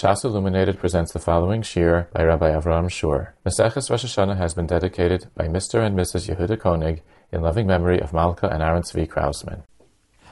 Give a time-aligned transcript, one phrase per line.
[0.00, 3.34] Shas Illuminated presents the following shir by Rabbi Avraham Schorr.
[3.44, 5.84] Maseches Rosh Hashanah has been dedicated by Mr.
[5.84, 6.34] and Mrs.
[6.34, 9.62] Yehuda Koenig in loving memory of Malka and Aaron Tzvi Krausman.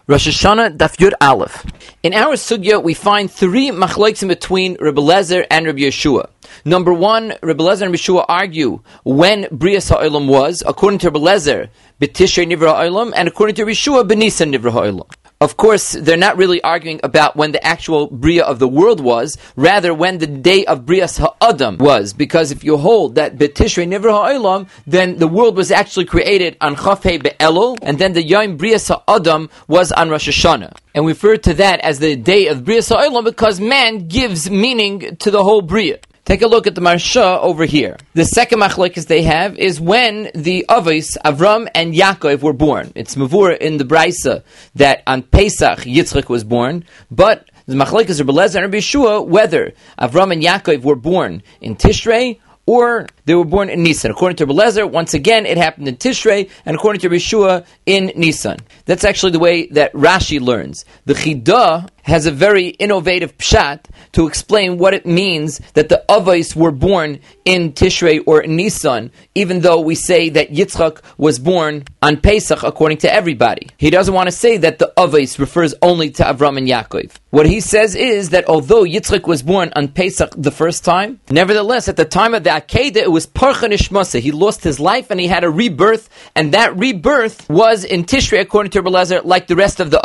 [0.06, 1.66] Rosh Hashanah Daf Yud Aleph.
[2.02, 6.30] In our sugya, we find three machlokes in between Rebbe Lezer and Rebbe Yeshua.
[6.64, 11.69] Number one, Rebbe Lezer and Yeshua argue when Brias Ha'olam was, according to Rebbe Lezer,
[12.00, 15.11] B'Tishrei Nivra Ha'olam, and according to Yeshua, B'Nisan Nivra Ha'olam.
[15.41, 19.39] Of course, they're not really arguing about when the actual Bria of the world was,
[19.54, 24.11] rather when the day of Brias Ha'adam was, because if you hold that Betishrei Nivra
[24.11, 28.89] Ha'olam, then the world was actually created on Chafei Be'elul, and then the Yom Brias
[28.89, 30.76] Ha'adam was on Rosh Hashanah.
[30.93, 35.14] And we refer to that as the day of Brias Ha'olam because man gives meaning
[35.19, 36.00] to the whole Bria.
[36.28, 37.97] Take a look at the Marsha over here.
[38.12, 42.92] The second machlekes they have is when the Avos, Avram and Yaakov were born.
[42.95, 44.42] It's Mavur in the Brisa
[44.75, 49.73] that on Pesach Yitzchak was born, but the machlekes are Beleza and Rabbi Yeshua whether
[49.98, 54.11] Avram and Yaakov were born in Tishrei or they were born in Nisan.
[54.11, 58.57] According to Belezer, once again, it happened in Tishrei, and according to Yeshua, in Nisan.
[58.87, 60.87] That's actually the way that Rashi learns.
[61.05, 66.57] The Chidah has a very innovative pshat to explain what it means that the Avos
[66.57, 71.85] were born in Tishrei or in Nisan, even though we say that Yitzchak was born
[72.03, 73.69] on Pesach according to everybody.
[73.77, 77.13] He doesn't want to say that the Avos refers only to Avram and Yaakov.
[77.31, 81.89] What he says is that although Yitzchak was born on Pesach the first time, nevertheless,
[81.89, 84.20] at the time of the Akedah, it was Parcha Nishmasa.
[84.20, 88.41] He lost his life and he had a rebirth, and that rebirth was in Tishrei
[88.41, 90.05] according to Rebelezer, like the rest of the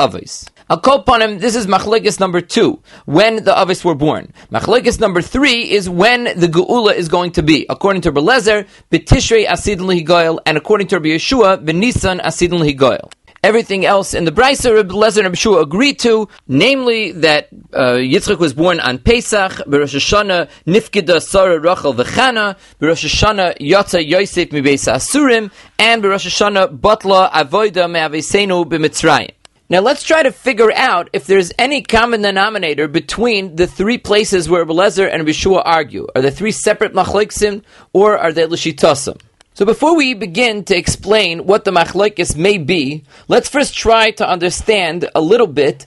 [0.78, 1.40] call him.
[1.40, 4.34] This is Machlekes number two, when the Avis were born.
[4.52, 7.66] Machlekes number three is when the Geula is going to be.
[7.70, 13.12] According to Belezer, B'Tishrei Asidin Lihigoyel, and according to Rabbi Yeshua, B'Nisan Asidin Lihigoyel.
[13.44, 18.40] Everything else in the Brisa, Rabbi Lezer and Shua agreed to, namely that uh, Yitzchak
[18.40, 24.90] was born on Pesach, Berosh Hashanah, Nifkida Sarah Rachel V'chana, Berosh Hashanah Yotza Yosef Mibeis
[24.90, 29.32] Asurim, and Berosh Hashanah Batla Avoida Me'avesenu B'Mitzrayim.
[29.70, 34.48] Now let's try to figure out if there's any common denominator between the three places
[34.48, 36.08] where Belezer and Yeshua argue.
[36.16, 39.20] Are they three separate machleksim or are they l'shitasim?
[39.56, 44.28] So before we begin to explain what the machlekes may be, let's first try to
[44.28, 45.86] understand a little bit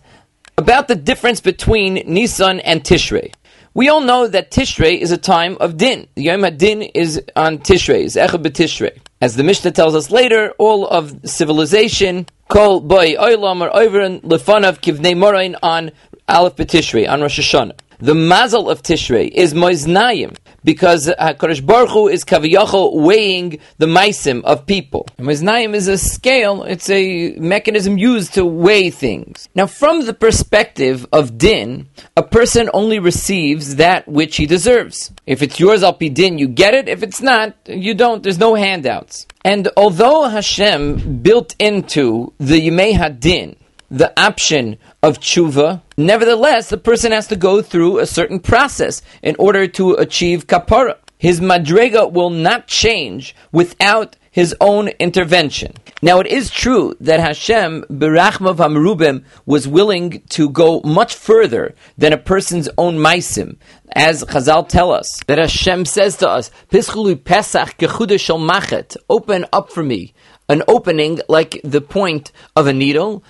[0.57, 3.35] about the difference between Nisan and Tishrei.
[3.75, 6.07] We all know that Tishrei is a time of din.
[6.15, 8.99] Yom HaDin is on Tishrei, is Echad.
[9.21, 14.81] As the Mishnah tells us later, all of civilization, kol boy oilam or overin lefanav
[14.81, 15.91] kivnei morain on
[16.29, 17.77] Aleph B'Tishrei, on Rosh Hashanah.
[17.99, 24.45] The mazel of Tishrei is Moiznayim, because HaKadosh Baruch Hu is Kaviyachol weighing the maisim
[24.45, 25.07] of people.
[25.19, 29.49] Moiznayim is a scale, it's a mechanism used to weigh things.
[29.55, 35.11] Now, from the perspective of din, a person only receives that which he deserves.
[35.25, 36.91] If it's yours, I'll be din, you get it.
[36.91, 38.23] If it's not, you don't.
[38.23, 39.27] There's no handouts.
[39.43, 43.57] And although Hashem built into the Yimei Hadin,
[43.91, 45.83] the option of tshuva.
[45.97, 50.97] Nevertheless, the person has to go through a certain process in order to achieve kapara.
[51.19, 55.73] His madrega will not change without his own intervention.
[56.03, 62.13] Now, it is true that Hashem, Berachmav Hamrubim, was willing to go much further than
[62.13, 63.57] a person's own maisim.
[63.95, 69.83] As Chazal tell us, that Hashem says to us, Pischulu Pesach machet, open up for
[69.83, 70.13] me
[70.49, 73.25] an opening like the point of a needle.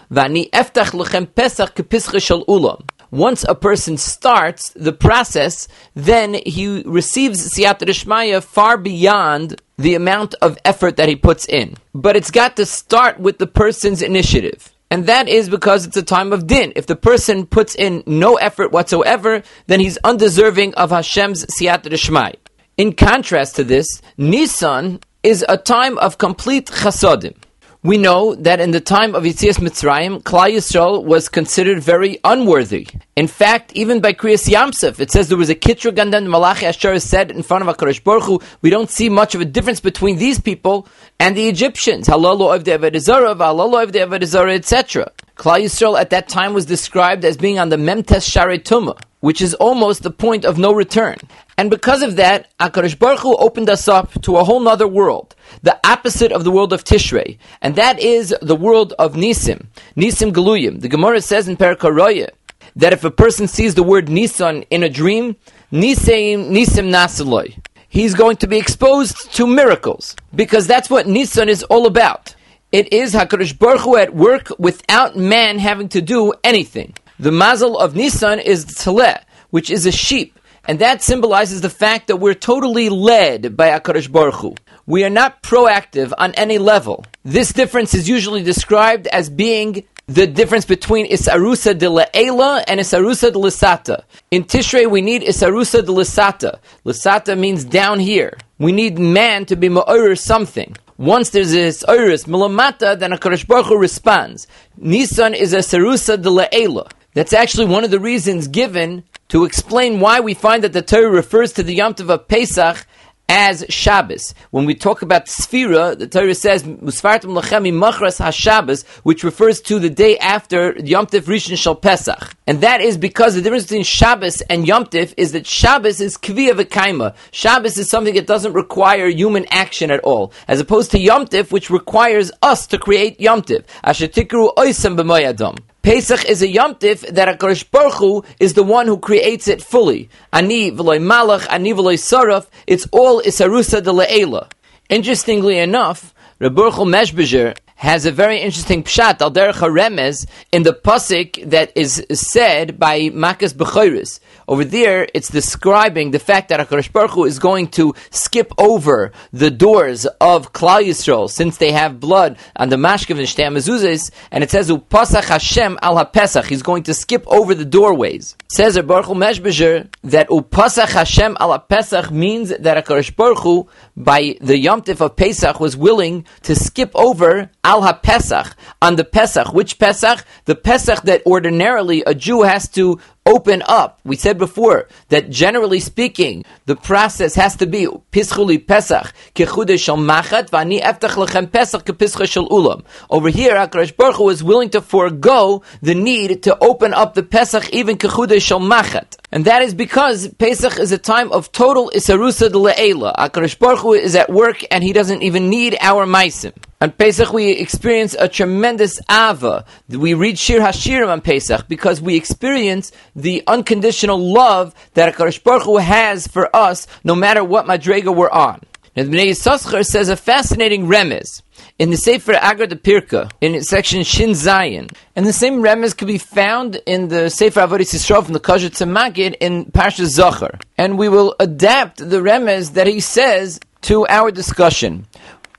[3.11, 10.35] Once a person starts the process, then he receives siyat rishmaya far beyond the amount
[10.43, 11.77] of effort that he puts in.
[11.95, 14.73] But it's got to start with the person's initiative.
[14.91, 16.73] And that is because it's a time of din.
[16.77, 22.37] If the person puts in no effort whatsoever, then he's undeserving of Hashem's siyat rishmaya.
[22.77, 27.35] In contrast to this, Nisan is a time of complete chasodim.
[27.83, 32.87] We know that in the time of Yitzias Mitzrayim, Klal Yisrael was considered very unworthy.
[33.17, 37.01] In fact, even by Kriyas Yamsef, it says there was a Kitra Gandan Malachi Asher
[37.01, 40.17] said in front of HaKadosh Baruch Hu, we don't see much of a difference between
[40.17, 40.87] these people
[41.19, 42.07] and the Egyptians.
[42.07, 45.11] Halalu the Avedizara, Halalu the Avedizara, etc.
[45.35, 49.41] Klal Yisrael at that time was described as being on the Memtes Shari Tumah which
[49.41, 51.17] is almost the point of no return.
[51.59, 55.35] And because of that, Akadosh Baruch Hu opened us up to a whole nother world,
[55.63, 59.67] the opposite of the world of Tishrei, and that is the world of Nisim,
[59.97, 60.83] Nisim Galuyim.
[60.83, 62.29] The Gemara says in Perikaroya
[62.77, 65.37] that if a person sees the word Nisan in a dream,
[65.73, 71.63] Nisim Nisim Nasaloi, he's going to be exposed to miracles, because that's what Nisan is
[71.65, 72.35] all about.
[72.71, 76.93] It is Hakadosh Baruch Hu at work without man having to do anything.
[77.19, 79.23] The mazel of Nisan is the Tzaleh.
[79.51, 80.39] which is a sheep.
[80.67, 84.55] And that symbolizes the fact that we're totally led by HaKadosh Baruch Hu.
[84.85, 87.05] We are not proactive on any level.
[87.25, 93.33] This difference is usually described as being the difference between Isarusa de La'ela and Isarusa
[93.33, 94.05] de Lisata.
[94.31, 96.59] In Tishrei, we need Isarusa de Lisata.
[96.85, 98.37] Lisata means down here.
[98.59, 100.77] We need man to be Ma'ur something.
[100.99, 104.47] Once there's a Isaurus Milamata, then a Baruch Hu responds.
[104.77, 106.91] Nisan is a Sarusa de La'ela.
[107.15, 111.11] That's actually one of the reasons given to explain why we find that the Torah
[111.11, 112.87] refers to the Yom Tov of Pesach
[113.29, 114.35] as Shabbos.
[114.51, 119.79] When we talk about Sfira, the Torah says Musfartim Lachemi Machras HaShabbos, which refers to
[119.79, 122.35] the day after Yom Tif Rishon Shal Pesach.
[122.47, 126.17] And that is because the difference between Shabbos and Yom Tif is that Shabbos is
[126.17, 127.17] Kviya V'kaima.
[127.33, 131.51] Shabbos is something that doesn't require human action at all, as opposed to Yom Tif,
[131.51, 133.65] which requires us to create Yom Tif.
[133.85, 135.59] Ashetikru Oisem B'moyadom.
[135.87, 140.11] Pesach is a yomtiv that HaKadosh Baruch Hu is the one who creates it fully.
[140.33, 144.51] Ani v'loy malach, ani v'loy saraf, it's all isarusa de le'ela.
[144.91, 151.51] Interestingly enough, Rebbe Meshbezer has a very interesting pshat al derech remez in the pasuk
[151.51, 154.19] that is said by Makas Bechoris.
[154.49, 159.13] Over there, it's describing the fact that Hakadosh Baruch Hu is going to skip over
[159.33, 164.45] the doors of Klal Yisrael since they have blood on the mashkav and shtei and
[164.45, 166.47] it says Upasach Hashem al haPesach.
[166.47, 168.37] He's going to skip over the doorways.
[168.49, 174.37] Says Baruch Hu Meshbezer that Upasach Hashem al haPesach means that Hakadosh Baruch Hu by
[174.41, 179.53] the Yom Tif of Pesach was willing to skip over al ha-Pesach, on the Pesach.
[179.53, 180.25] Which Pesach?
[180.45, 184.01] The Pesach that ordinarily a Jew has to open up.
[184.05, 189.97] We said before that generally speaking, the process has to be Pischuli Pesach, Kechude Shal
[189.97, 192.85] Machat, Vani Eftach Lechem Pesach, Kepischa Shal Ulam.
[193.11, 197.69] Over here, HaKadosh Baruch is willing to forego the need to open up the Pesach,
[197.75, 199.17] even Kechude Shal Machat.
[199.33, 203.15] And that is because Pesach is a time of total Isarusa Le'ela.
[203.17, 206.53] HaKadosh Baruch Hu is at work and he doesn't even need our Maisim.
[206.79, 209.65] On Pesach, we experience a tremendous ava.
[209.89, 215.65] We read Shir Hashirim on Pesach because we experience the unconditional love that HaKadosh Baruch
[215.65, 218.61] Hu has for us, no matter what madrega we're on.
[218.95, 221.43] Now, the Bnei Yissaschar says a fascinating remez
[221.79, 224.91] in the Sefer Agra D'Pirka, in section Shin Zayin.
[225.15, 228.87] And the same remez can be found in the Sefer Avodah Yisrael from the Kajat
[228.87, 230.59] Magid in Parsha Zachar.
[230.79, 235.07] And we will adapt the remez that he says to our discussion.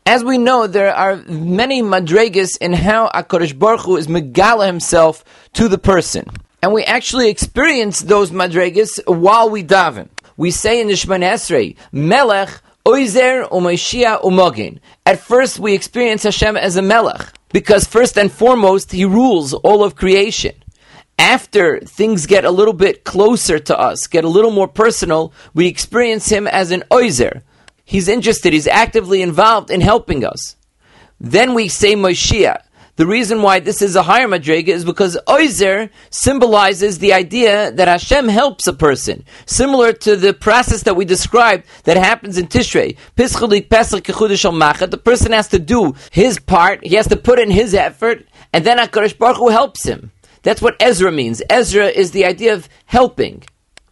[0.08, 5.24] As we know, there are many madregas in how Akadosh Baruch Hu is megala himself
[5.54, 6.26] to the person,
[6.62, 10.10] and we actually experience those madregas while we daven.
[10.36, 12.50] We say in the Shemon Esrei, Melech
[12.86, 14.80] Oizer Umayshia Umogin.
[15.06, 19.84] At first, we experience Hashem as a Melech because first and foremost, He rules all
[19.84, 20.54] of creation.
[21.20, 25.68] After things get a little bit closer to us, get a little more personal, we
[25.68, 27.42] experience Him as an Oizer
[27.88, 30.58] He's interested, he's actively involved in helping us.
[31.22, 32.60] Then we say Moshiach.
[32.98, 37.88] The reason why this is a higher madrega is because Oizer symbolizes the idea that
[37.88, 42.98] Hashem helps a person, similar to the process that we described that happens in Tishrei.
[43.16, 48.66] The person has to do his part, he has to put in his effort, and
[48.66, 50.12] then HaKadosh Baruch Hu helps him.
[50.42, 51.44] That's what Ezra means.
[51.52, 53.44] Ezra is the idea of helping.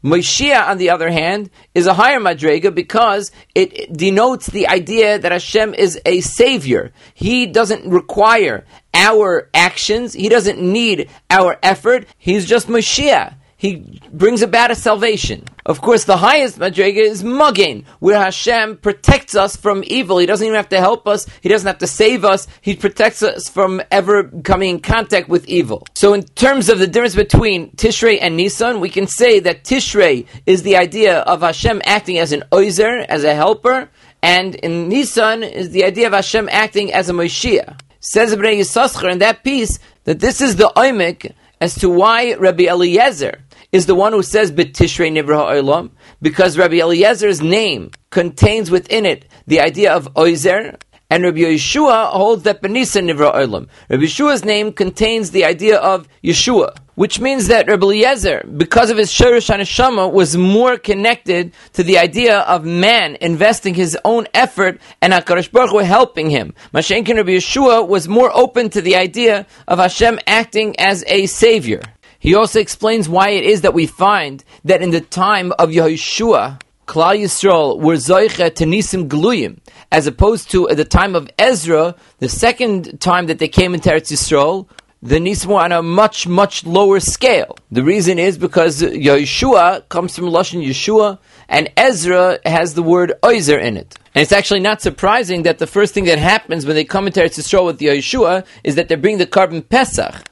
[0.06, 5.32] Moshiach, on the other hand, is a higher madrega because it denotes the idea that
[5.32, 6.94] Hashem is a savior.
[7.15, 10.13] He doesn't require our actions.
[10.13, 12.08] He doesn't need our effort.
[12.20, 13.34] He's just Moshiach
[13.65, 15.43] he brings about a salvation.
[15.65, 20.19] Of course, the highest madrega is Mugin, where Hashem protects us from evil.
[20.19, 21.25] He doesn't even have to help us.
[21.41, 22.48] He doesn't have to save us.
[22.62, 25.88] He protects us from ever coming in contact with evil.
[25.95, 30.27] So in terms of the difference between Tishrei and Nisan, we can say that Tishrei
[30.45, 33.89] is the idea of Hashem acting as an oizer, as a helper,
[34.22, 37.79] and in Nisan is the idea of Hashem acting as a Moshiach.
[38.00, 42.65] Says Bnei Yissaschar in that piece that this is the oimik as to why Rabbi
[42.65, 43.39] Eliezer
[43.75, 45.91] is the one who says B'tishrei Nivra Ha'olam,
[46.22, 50.79] because Rabbi Eliezer's name contains within it the idea of Oizer,
[51.10, 53.67] and Rabbi Yeshua holds that Benisa Nivra Olam.
[53.89, 58.98] Rabbi Yeshua's name contains the idea of Yeshua, which means that Rabbi Eliezer, because of
[58.98, 64.79] his Shirish Haneshama, was more connected to the idea of man investing his own effort
[65.01, 66.53] and HaKadosh Baruch Hu helping him.
[66.74, 71.82] Mashenkin Rabbi Yeshua was more open to the idea of Hashem acting as a savior.
[72.25, 76.60] He also explains why it is that we find that in the time of Yehoshua,
[76.88, 79.60] Klal Yisrael were zoiche to nisim gluyim,
[79.91, 83.91] as opposed to at the time of Ezra, the second time that they came into
[83.91, 84.67] Eretz Yisrael,
[85.03, 87.60] the Nisim were on a much, much lower scale.
[87.70, 93.62] The reason is because Yeshua comes from Lashon Yeshua, and Ezra has the word Oizer
[93.62, 94.00] in it.
[94.15, 97.20] And it's actually not surprising that the first thing that happens when they come into
[97.20, 100.24] Eretz Yisrael with Yeshua is that they bring the korban Pesach.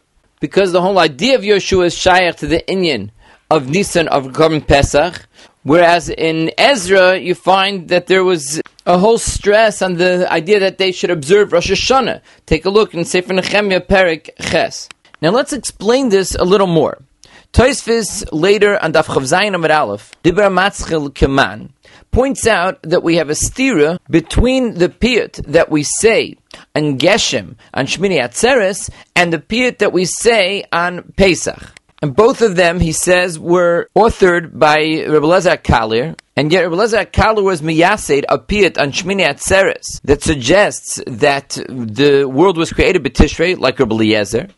[0.43, 3.11] Because the whole idea of Yeshua is shaykh to the Inyan
[3.49, 5.25] of Nisan of korban Pesach,
[5.63, 10.79] whereas in Ezra you find that there was a whole stress on the idea that
[10.79, 12.19] they should observe Rosh Hashanah.
[12.45, 14.89] Take a look in Sefer Nehemiah Perik Ches.
[15.21, 16.97] Now let's explain this a little more.
[17.53, 21.69] Toisvis later on Daf Chav Zayin Amid Aleph, Dibra Matzchil Keman,
[22.11, 26.35] points out that we have a stira between the piyut that we say
[26.75, 31.71] on Geshem, on Shmini Atzeres, and the piyut that we say on Pesach.
[32.01, 36.75] And both of them, he says, were authored by Rebbe Lezer Kalir, and yet Rebbe
[36.75, 42.73] Lezer Kalir was miyased a piyut on Shmini Atzeres that suggests that the world was
[42.73, 44.49] created by Tishrei, like Rebbe Eliezer,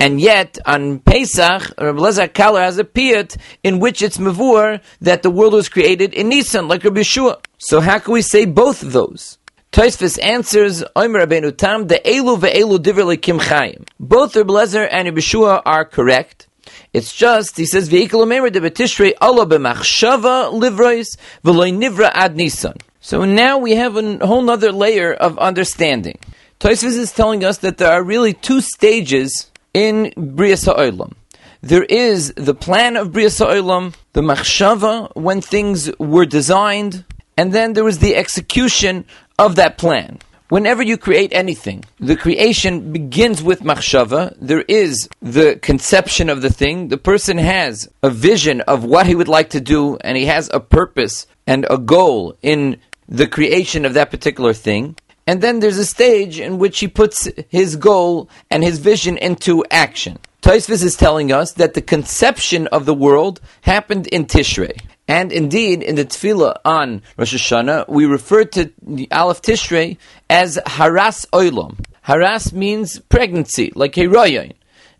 [0.00, 5.24] and yet, on Pesach, Rabbi Lezer Kalir has a piyut in which it's mavur that
[5.24, 7.44] the world was created in Nisan, like Rabbi Yeshua.
[7.58, 9.37] So how can we say both of those?
[9.78, 13.86] Toisfus answers, Omer Rabbeinu Tam, the Elu ve'elu divrei kim chayim.
[14.00, 16.48] Both Rabbi Lezer and Rabbi Yeshua are correct.
[16.92, 22.74] It's just, he says, Ve'ikal omer de betishrei Allah b'machshava livrois v'loy nivra ad Nisan.
[23.00, 26.18] So now we have a whole other layer of understanding.
[26.58, 31.12] Toisfus is telling us that there are really two stages in Bria Ha'olam.
[31.60, 37.04] There is the plan of Bria Ha'olam, the machshava, when things were designed,
[37.36, 39.04] and then there was the execution
[39.38, 40.18] of that plan.
[40.48, 44.34] Whenever you create anything, the creation begins with machshava.
[44.40, 46.88] There is the conception of the thing.
[46.88, 50.48] The person has a vision of what he would like to do, and he has
[50.52, 54.96] a purpose and a goal in the creation of that particular thing.
[55.26, 59.62] And then there's a stage in which he puts his goal and his vision into
[59.70, 60.18] action.
[60.40, 64.80] Taisvis is telling us that the conception of the world happened in Tishrei.
[65.08, 69.96] And indeed, in the tefillah on Rosh Hashanah, we refer to the Aleph Tishrei
[70.28, 71.82] as Haras Oilam.
[72.02, 74.52] Haras means pregnancy, like Heroyin.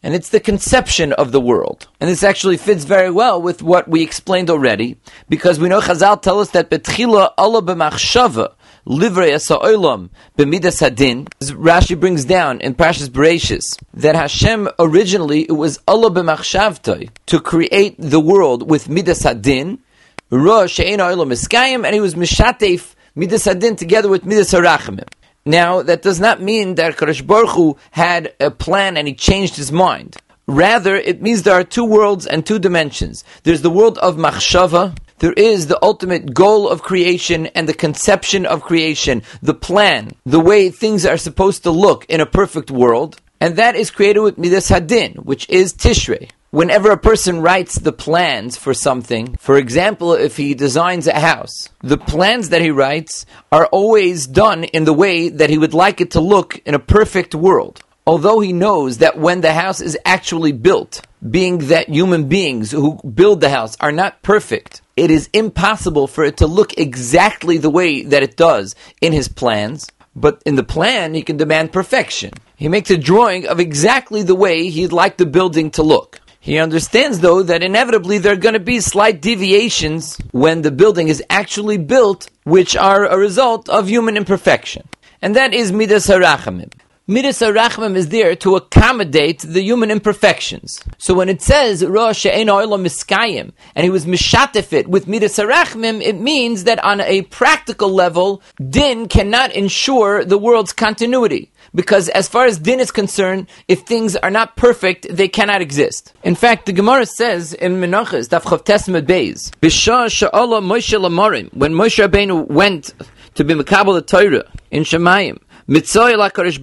[0.03, 1.89] And it's the conception of the world.
[2.01, 4.97] And this actually fits very well with what we explained already,
[5.29, 8.55] because we know Chazal tell us that Betchila Allah b'machshava,
[8.87, 11.27] livrei olam b'midas hadin.
[11.53, 17.97] Rashi brings down in Parshas Bereshis that Hashem originally it was Allah b'machshavtoi to create
[17.99, 19.81] the world with midas hadin,
[20.31, 25.09] and he was mishatef midas hadin together with midas harachimim.
[25.45, 27.23] Now, that does not mean that Kadosh
[27.55, 30.17] Hu had a plan and he changed his mind.
[30.47, 33.25] Rather, it means there are two worlds and two dimensions.
[33.45, 38.47] There's the world of machshava, there is the ultimate goal of creation and the conception
[38.47, 43.21] of creation, the plan, the way things are supposed to look in a perfect world,
[43.41, 46.31] and that is created with Midas Hadin, which is Tishrei.
[46.51, 51.69] Whenever a person writes the plans for something, for example, if he designs a house,
[51.83, 56.01] the plans that he writes are always done in the way that he would like
[56.01, 59.99] it to look in a perfect world although he knows that when the house is
[60.07, 65.29] actually built, being that human beings who build the house are not perfect, it is
[65.35, 69.87] impossible for it to look exactly the way that it does in his plans.
[70.17, 72.33] But in the plan, he can demand perfection.
[72.57, 76.19] He makes a drawing of exactly the way he'd like the building to look.
[76.41, 81.09] He understands, though, that inevitably there are going to be slight deviations when the building
[81.09, 84.89] is actually built, which are a result of human imperfection.
[85.21, 86.73] And that is Midas Harachamim.
[87.11, 90.85] Midas Arachmim is there to accommodate the human imperfections.
[90.99, 96.65] So when it says Rosh Miskayim and he was mishatefit with Midas Arachmim, it means
[96.65, 101.51] that on a practical level, din cannot ensure the world's continuity.
[101.79, 106.13] Because as far as din is concerned, if things are not perfect, they cannot exist.
[106.25, 111.55] In fact, the Gemara says in Menachas, Daf Chav Tesmet Beis, Bishah Sha'ala Moshe Lamarim,
[111.55, 112.95] when Moshe Rabbeinu went
[113.35, 115.39] to be Makabal the Torah in Shemayim,
[115.71, 116.59] He saw Kodesh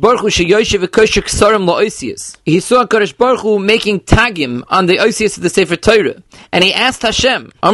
[3.16, 6.24] Baruch Hu making tagim on the osius of the Sefer Torah.
[6.52, 7.52] And he asked Hashem.
[7.62, 7.72] As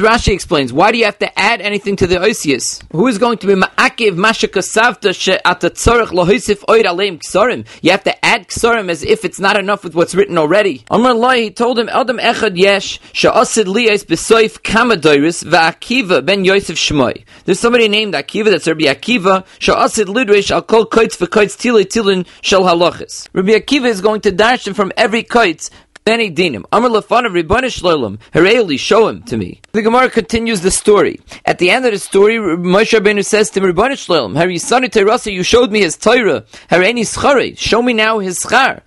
[0.00, 2.82] Rashi explains, why do you have to add anything to the osius?
[2.90, 7.64] Who is going to be ma'akiv kasavta she'ata tzorech lohisif oid aleim ksarim?
[7.82, 10.84] You have to add ksarim as if it's not enough with what's written already.
[10.90, 17.22] Amr he told him, Eldam echad yesh she'asid liyos besoif kamadoiris va'akiva ben Yosef Shmoy.
[17.44, 22.26] There's somebody named Akiva that's Rabbi Akiva, Sha'asid Ludrish, I'll call Koitz for Koitz Tilin
[22.40, 23.28] Shel Halachis.
[23.34, 25.70] Rabbi Akiva is going to dash him from every Koitz
[26.06, 26.64] Many dinim.
[26.70, 28.18] Amr lefanav ribbonish shloim.
[28.32, 29.60] Hareili, show him to me.
[29.72, 31.18] The Gemara continues the story.
[31.44, 35.32] At the end of the story, Moshe Rabbeinu says to ribbonish shloim, Har yisani terasa,
[35.32, 36.44] you showed me his Torah.
[36.70, 38.82] Hareini schare, show me now his schar.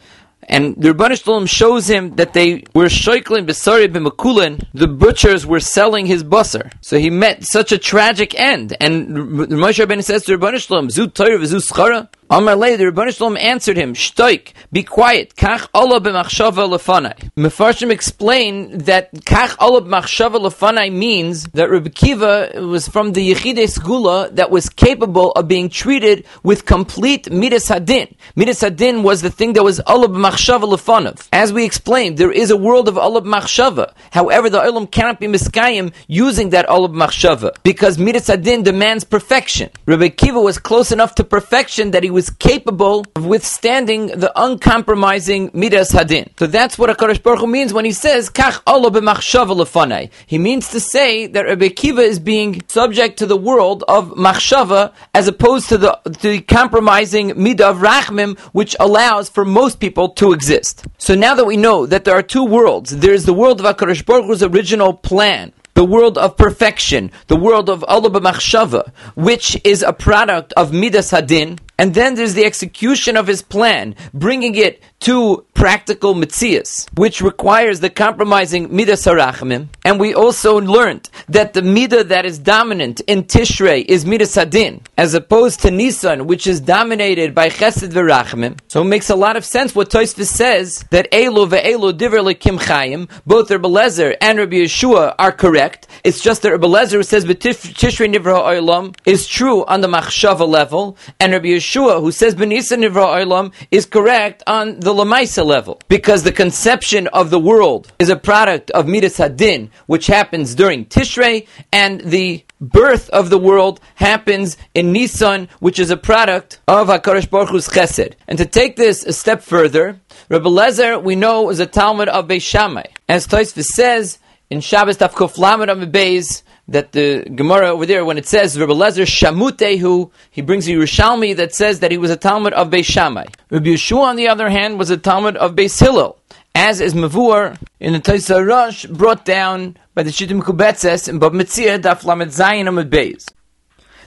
[0.49, 4.65] And the Rebbeinu Shalom shows him that they were shoiklin besari b'makulin.
[4.73, 6.71] The butchers were selling his busser.
[6.81, 8.75] So he met such a tragic end.
[8.81, 13.11] And Moshe Rabbeinu says to Rebbeinu Shalom, "Zu Torah v'zu schara." Amar Lei, the Rebbeinu
[13.11, 15.35] Shalom answered him, "Shtoik, be quiet.
[15.35, 22.51] Kach Allah b'machshava lefanai." Mefarshim explain that Kach Allah b'machshava lefanai means that Rebbe Kiva
[22.53, 28.13] was from the Yechidei Segula that was capable of being treated with complete midas hadin.
[28.35, 31.27] Midas hadin was the thing that was Allah b'machshava lefanav.
[31.33, 33.93] As we explained, there is a world of Allah b'machshava.
[34.11, 39.71] However, the Olam cannot be miskayim using that Allah b'machshava because midas hadin demands perfection.
[39.87, 45.51] Rebbe Kiva was close enough to perfection that he was capable of withstanding the uncompromising
[45.53, 46.27] midas hadin.
[46.39, 50.09] So that's what Hakadosh Baruch Hu means when he says kach Allah.
[50.25, 54.91] He means to say that Rebbe Kiva is being subject to the world of machshava
[55.13, 60.09] as opposed to the, to the compromising midah of rachmim, which allows for most people
[60.09, 60.85] to exist.
[60.97, 63.65] So now that we know that there are two worlds, there is the world of
[63.65, 69.57] Hakadosh Baruch Hu's original plan, the world of perfection, the world of Allah b'machshava, which
[69.63, 74.55] is a product of midas hadin, and then there's the execution of his plan, bringing
[74.55, 79.69] it to practical mitzias, which requires the compromising midas harachmim.
[79.85, 84.81] And we also learned that the midah that is dominant in Tishrei is midas hadin,
[84.97, 88.59] as opposed to Nisan, which is dominated by chesed v'rachmim.
[88.67, 92.59] So it makes a lot of sense what Tosfos says that Elo ve'elo diver lekim
[92.59, 95.87] chayim, both Rabbi Lezer and Rabbi Yeshua are correct.
[96.03, 100.97] It's just that Rabbi Lezer says Tishrei nivra ha'olam is true on the machshava level,
[101.21, 105.79] and Rabbi Yeshua Yeshua, who says Benisa Nivra Olam, is correct on the Lamaisa level.
[105.87, 110.85] Because the conception of the world is a product of Midas Hadin, which happens during
[110.85, 116.87] Tishrei, and the birth of the world happens in Nisan, which is a product of
[116.87, 118.13] HaKadosh Baruch Hu's Chesed.
[118.27, 119.99] And to take this a step further,
[120.29, 122.83] Rabbi Lezer, we know, is a Talmud of Beis Shammai.
[123.07, 128.27] As Tosfos says, in Shabbos Tafkuf Lamed Beis, that the Gemara over there, when it
[128.27, 132.53] says Rabbi Lezer Shamutehu, he brings a Yerushalmi that says that he was a Talmud
[132.53, 133.25] of Beis Shammai.
[133.49, 136.19] Rabbi Yeshua, on the other hand, was a Talmud of Beis Hillel,
[136.53, 141.41] as is Mavur in the Taisa Rosh brought down by the Shittim Kubetzes in Bava
[141.41, 143.27] Metzia Daf Lamed Zayin Amud Beis.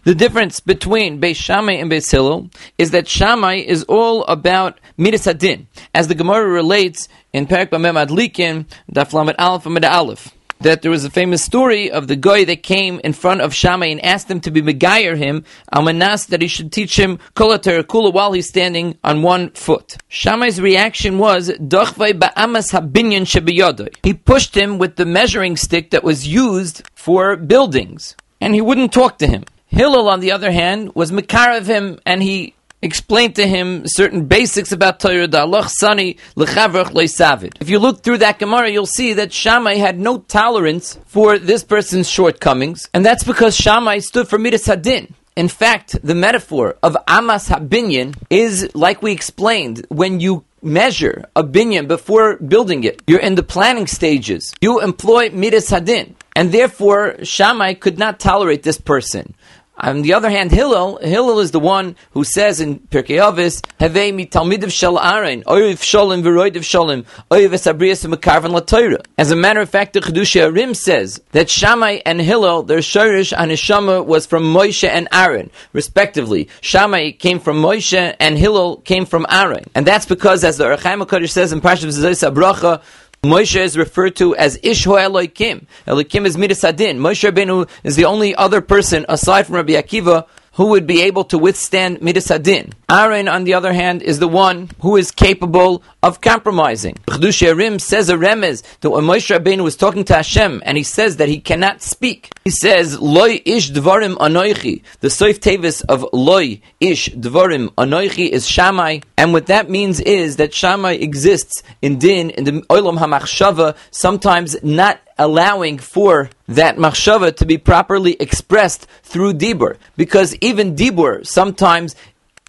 [0.05, 2.48] The difference between Beis Shammai and Beis Hillel
[2.79, 8.07] is that Shammai is all about Midas Hadin, as the Gemara relates in Perak Bamem
[8.07, 12.44] Adlikin, Daf Lamed Aleph Amid Aleph that there was a famous story of the guy
[12.44, 16.42] that came in front of Shammai and asked him to be Megayer him, Almanas, that
[16.42, 19.96] he should teach him Kula Terakula while he's standing on one foot.
[20.09, 23.94] Shammai's reaction was, Dochvai ba'amas habinyan shebiyodoi.
[24.03, 28.92] He pushed him with the measuring stick that was used for buildings, and he wouldn't
[28.92, 29.44] talk to him.
[29.66, 34.73] Hillel, on the other hand, was Mekarav him, and he explained to him certain basics
[34.73, 35.29] about Torah,
[35.68, 37.57] Sani, Lechavrach Leisavid.
[37.61, 41.62] If you look through that Gemara, you'll see that Shammai had no tolerance for this
[41.62, 45.12] person's shortcomings, and that's because Shammai stood for Midas Hadin.
[45.35, 51.42] In fact, the metaphor of Amas Habinyan is, like we explained, when you measure a
[51.42, 54.55] binyan before building it, you're in the planning stages.
[54.61, 56.14] You employ Midas Hadin.
[56.35, 59.35] And therefore, Shammai could not tolerate this person.
[59.83, 64.14] On the other hand, Hillel, Hillel is the one who says in Pirkei Avos, "Havei
[64.14, 69.61] mi talmidiv shel Aaron, oiv sholim v'roidiv sholim, oiv esabrias v'makarvan laTorah." As a matter
[69.61, 74.25] of fact, the Chedushei HaRim says that Shammai and Hillel, their shirish and Neshama was
[74.25, 76.49] from Moshe and Aaron, respectively.
[76.61, 81.05] Shammai came from Moshe and Hillel came from Aaron, and that's because, as the Rechaim
[81.05, 82.81] Hakadosh says in Parashat Zayis Abracha,
[83.24, 85.66] Moshe is referred to as Isho Elokim.
[85.87, 86.98] Elokim is Midas Adin.
[86.98, 91.24] Moshe Rabbeinu is the only other person aside from Rabbi Akiva who would be able
[91.24, 92.72] to withstand Midas Adin.
[92.90, 96.94] Aaron, on the other hand, is the one who is capable of compromising.
[97.06, 100.82] Chedushei HaRim says a remez that when Moshe Rabbeinu was talking to Hashem and he
[100.82, 104.82] says that he cannot speak, he says, Loi ish dvarim anoichi.
[105.00, 110.36] The soif tevis of Loi ish dvarim anoichi is Shammai, and what that means is
[110.36, 117.35] that Shammai exists in din, in the olam hamachshava, sometimes not allowing for that machshava
[117.37, 121.94] to be properly expressed through dibur, because even dibur sometimes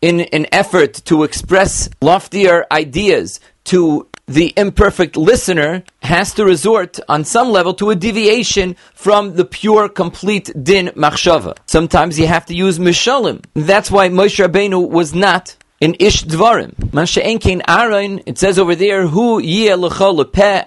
[0.02, 7.24] in an effort to express loftier ideas to the imperfect listener has to resort on
[7.26, 11.56] some level to a deviation from the pure, complete din machshava.
[11.66, 13.44] Sometimes you have to use mishalim.
[13.54, 16.74] That's why Moshe Rabbeinu was not in Ish Dvarim.
[16.92, 19.76] Masha'enkein Aaron, it says over there, who Yeh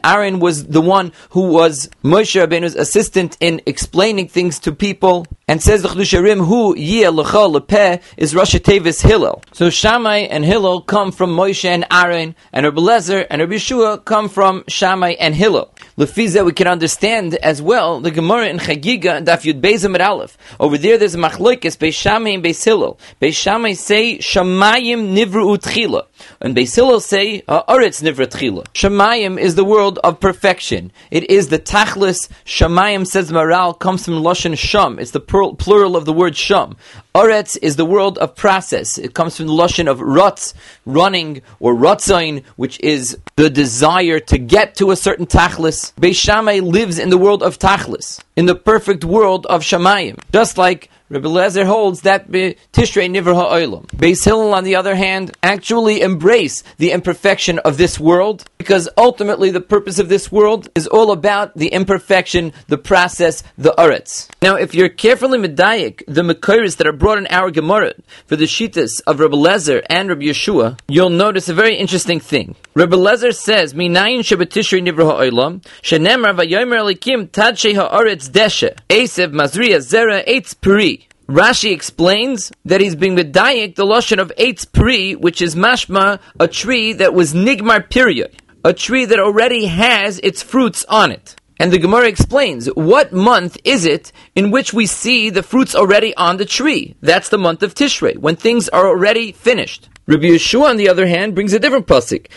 [0.04, 5.26] Aaron was the one who was Moshe Rabbeinu's assistant in explaining things to people.
[5.48, 9.42] And says the Chedushei HaRim, who Lecha is Rosh Tevis Hillel.
[9.52, 14.04] So Shammai and Hillel come from Moshe and Aaron, and Rabbi Lezer and Rabbi Yeshua
[14.04, 15.72] come from Shammai and Hillel.
[15.98, 20.02] Lefiza, we can understand as well the Gemara in Chagiga and Daf Yud Bezim at
[20.02, 20.36] Aleph.
[20.60, 22.98] Over there, there's a machlokes Beis Shammai and Beis Hillel.
[23.18, 26.04] Beis say Shamayim Nivru Utchila,
[26.42, 28.66] and Beis Hillel say Haaretz Nivru Utchila.
[28.74, 30.92] Shamayim is the world of perfection.
[31.10, 32.28] It is the Tachlis.
[32.44, 34.98] Shamayim says Maral comes from Lashon Sham.
[34.98, 36.76] It's the plural of the word Sham.
[37.14, 38.98] Aretz is the world of process.
[38.98, 40.52] It comes from the Lashon of Rutz,
[40.84, 45.85] running, or Rutzain, which is the desire to get to a certain Tachlis.
[46.00, 50.18] Beis lives in the world of Tachlis, in the perfect world of Shamayim.
[50.32, 53.86] Just like Rabbi Lezer holds that Tishrei Nivra Ha'olam.
[53.96, 59.50] Beis Hillel, on the other hand, actually embrace the imperfection of this world, because ultimately
[59.50, 64.28] the purpose of this world is all about the imperfection, the process, the uretz.
[64.42, 67.94] Now, if you're carefully medayik, the Makiris that are brought in our Gemara
[68.26, 72.56] for the Shitas of Rabbi Lezer and Rabbi Yeshua, you'll notice a very interesting thing.
[72.74, 79.78] Rabbi Lezer says, Minayin Tishrei Nivra Ha'olam, Shenemar Vayomer Elikim Tad Ha'aretz Deshe, Esev Mazriya
[79.78, 80.95] Zera Eitz Peri,
[81.28, 86.46] Rashi explains that he's being medayik the lotion of Eitz Pri, which is mashma, a
[86.46, 91.34] tree that was nigmar period, a tree that already has its fruits on it.
[91.58, 96.14] And the Gemara explains, what month is it in which we see the fruits already
[96.14, 96.94] on the tree?
[97.00, 99.88] That's the month of Tishrei, when things are already finished.
[100.06, 102.28] Rabbi Yeshua, on the other hand, brings a different pasuk.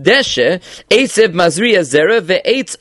[0.00, 0.60] Deshe,
[1.34, 2.76] mazriya zera ve'etz.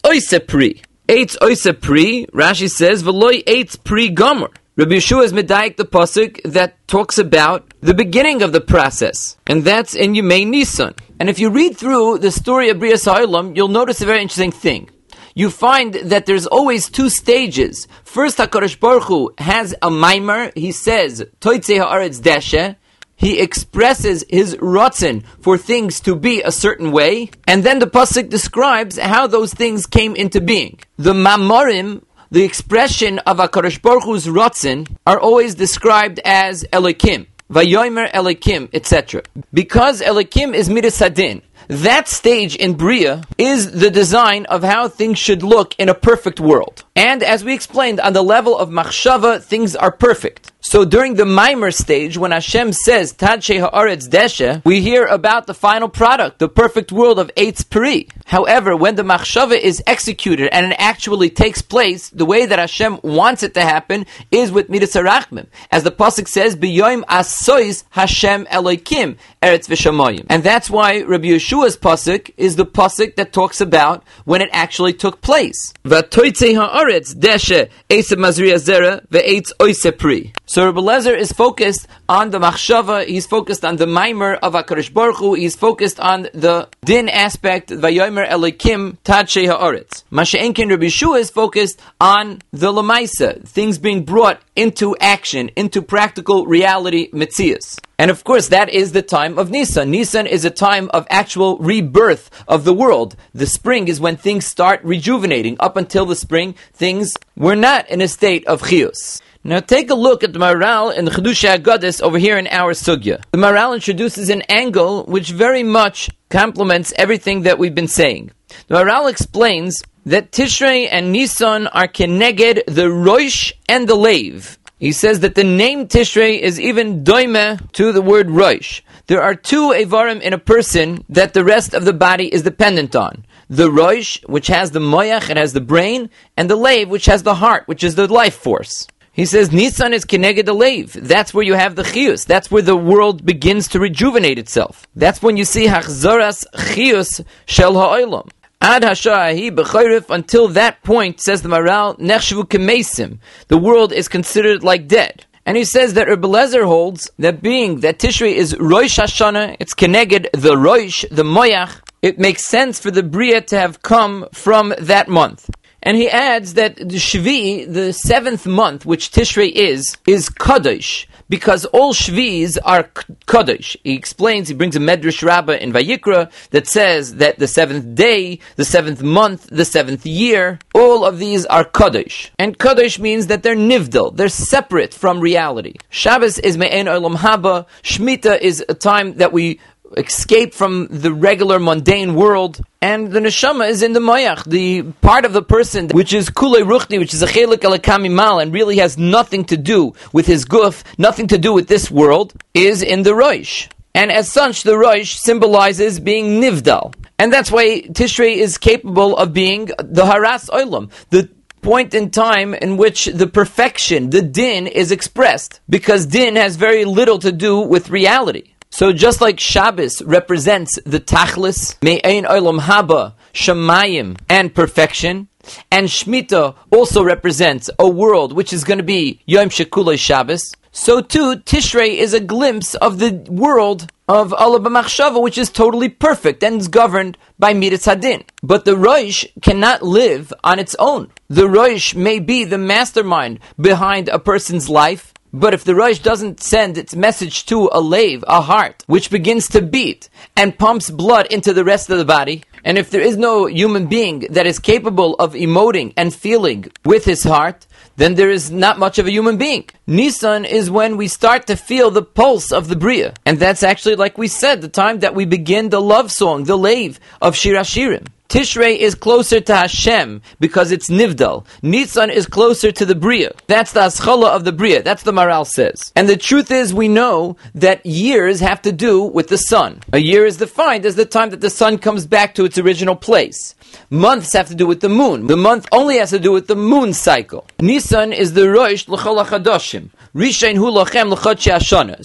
[1.09, 4.51] Eitz oisa pri, Rashi says, v'loy eitz pri gomer.
[4.75, 9.63] Rabbi Yeshua is medayik the pasuk that talks about the beginning of the process, and
[9.63, 10.93] that's in Yemei Nisan.
[11.19, 14.51] And if you read through the story of Bria Sa'ilam, you'll notice a very interesting
[14.51, 14.91] thing.
[15.33, 17.87] You find that there's always two stages.
[18.03, 20.51] First, Hakadosh Baruch Hu has a mimer.
[20.53, 22.75] He says, "Toitze haaretz deshe,"
[23.19, 28.29] he expresses his rotzen for things to be a certain way, and then the pasuk
[28.29, 30.79] describes how those things came into being.
[30.95, 37.27] The mamorim, the expression of Hakadosh Baruch Hu's rotzen, are always described as Elikim.
[37.51, 39.23] Vayomer Elikim, etc.
[39.51, 45.19] Because Elikim is midas hadin, that stage in Bria is the design of how things
[45.19, 46.83] should look in a perfect world.
[46.95, 50.51] And as we explained, on the level of machshava, things are perfect.
[50.61, 55.53] So during the mimer stage, when Hashem says Tad Haaretz Deshe, we hear about the
[55.53, 58.09] final product, the perfect world of Eitz Peri.
[58.25, 62.99] However, when the machshava is executed and it actually takes place, the way that Hashem
[63.03, 65.47] wants it to happen is with Midas Arachmim.
[65.71, 70.25] As the pasuk says, B'yoim asois Hashem Elokim Eretz V'shamayim.
[70.29, 74.93] And that's why Rabbi Yeshua's pasuk is the pasuk that talks about when it actually
[74.93, 75.73] took place.
[75.83, 80.35] V'toitze Haaretz Deshe Esav Mazriya Zera Ve'etz Oisepri.
[80.45, 84.93] So Rabbi Lezer is focused on the machshava, he's focused on the mimer of HaKadosh
[84.93, 90.03] Baruch Hu, he's focused on the din aspect, Vayomer Elikim Tadshe Ha'aretz.
[90.11, 96.45] Masha'enkin Rabbi Shua is focused on the Lamaisa, things being brought into action, into practical
[96.45, 97.79] reality, Mitzias.
[97.99, 99.91] And of course, that is the time of Nisan.
[99.91, 103.17] Nisan is a time of actual rebirth of the world.
[103.33, 105.57] The spring is when things start rejuvenating.
[105.59, 109.21] Up until the spring, things were not in a state of chios.
[109.43, 112.73] Now take a look at the Maral in the Chiddushei Aggados over here in our
[112.73, 113.21] Sugya.
[113.31, 118.31] The Maral introduces an angle which very much complements everything that we've been saying.
[118.67, 124.58] The Maral explains that Tishrei and Nisan are keneged the Roish and the Lave.
[124.79, 128.81] He says that the name Tishrei is even doime to the word Roish.
[129.07, 132.95] There are two Evarim in a person that the rest of the body is dependent
[132.95, 133.25] on.
[133.49, 137.23] The Roish, which has the Moyach, it has the brain, and the Lave, which has
[137.23, 138.87] the heart, which is the life force.
[139.11, 140.93] He says Nisan is Keneged Alev.
[140.93, 142.25] That's where you have the Chius.
[142.25, 144.87] That's where the world begins to rejuvenate itself.
[144.95, 148.29] That's when you see Hachzoras Chius Shel Ha'olam.
[148.61, 153.19] Ad Hashahi B'chayrif, until that point, says the Maral, Nechshavu Kemesim.
[153.47, 155.25] The world is considered like dead.
[155.45, 159.73] And he says that Rebbe Lezer holds that being that Tishrei is Rosh Hashanah, it's
[159.73, 164.73] Keneged the Rosh, the Moyach, it makes sense for the Bria to have come from
[164.77, 165.49] that month.
[165.81, 171.65] And he adds that the Shvi, the seventh month, which Tishrei is, is Kadosh, because
[171.65, 172.83] all Shvis are
[173.27, 173.77] Kadosh.
[173.83, 178.39] He explains, he brings a Medrash Rabbah in Vayikra that says that the seventh day,
[178.55, 182.29] the seventh month, the seventh year, all of these are Kadosh.
[182.37, 185.75] And Kadosh means that they're Nivdal, they're separate from reality.
[185.89, 189.59] Shabbos is Me'en Olam Haba, Shemitah is a time that we
[189.97, 195.25] escape from the regular mundane world, and the neshama is in the mayach, the part
[195.25, 198.77] of the person which is kulei ruchni, which is a chelik alakami mal, and really
[198.77, 203.03] has nothing to do with his guf, nothing to do with this world, is in
[203.03, 203.69] the roish.
[203.95, 206.93] And as such, the roish symbolizes being nivdal.
[207.17, 211.29] And that's why Tishrei is capable of being the haras olam, the
[211.61, 215.59] point in time in which the perfection, the din, is expressed.
[215.69, 218.53] Because din has very little to do with reality.
[218.79, 225.27] So just like Shabbos represents the Tachlis, Me'ein Olam Haba, Shemayim, and perfection,
[225.69, 231.01] and Shemitah also represents a world which is going to be Yom Shekulei Shabbos, so
[231.01, 236.41] too Tishrei is a glimpse of the world of Allah B'machshava, which is totally perfect
[236.41, 238.23] and is governed by Midas Hadin.
[238.41, 241.11] But the Rosh cannot live on its own.
[241.27, 246.41] The Rosh may be the mastermind behind a person's life, but if the Rosh doesn't
[246.41, 251.27] send its message to a lave, a heart, which begins to beat and pumps blood
[251.27, 254.59] into the rest of the body, and if there is no human being that is
[254.59, 259.11] capable of emoting and feeling with his heart, then there is not much of a
[259.11, 259.65] human being.
[259.85, 263.13] Nisan is when we start to feel the pulse of the Bria.
[263.25, 266.57] And that's actually, like we said, the time that we begin the love song, the
[266.57, 268.07] lave of Shirashirim.
[268.29, 271.47] Tishrei is closer to Hashem because it's Nivdal.
[271.63, 273.31] Nisan is closer to the Bria.
[273.47, 274.83] That's the Aschala of the Bria.
[274.83, 275.91] That's the Maral says.
[275.95, 279.81] And the truth is, we know that years have to do with the sun.
[279.93, 282.95] A year is defined as the time that the sun comes back to its original
[282.95, 283.55] place.
[283.89, 285.25] Months have to do with the moon.
[285.25, 287.47] The month only has to do with the moon cycle.
[287.59, 289.19] Nisan is the Rosh L'chol.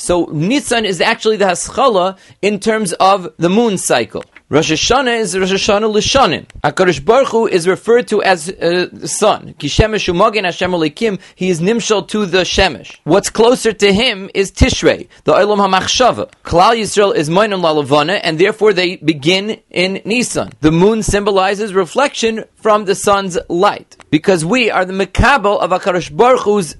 [0.00, 4.24] So Nisan is actually the Haschala in terms of the moon cycle.
[4.50, 6.44] Rosh Hashanah is Rosh Hashanah Lishanim.
[6.62, 9.54] HaKadosh Baruch Hu is referred to as uh, sun.
[9.54, 12.98] Umagin Hashem he is nimshal to the Shemesh.
[13.04, 16.30] What's closer to him is Tishrei, the Olam HaMachshava.
[16.44, 20.52] Klal Yisrael is Moinim Lalavana, and therefore they begin in Nisan.
[20.61, 23.96] The moon symbolizes reflection from the sun's light.
[24.11, 26.76] Because we are the Mekabel of HaKadosh Baruch Hu's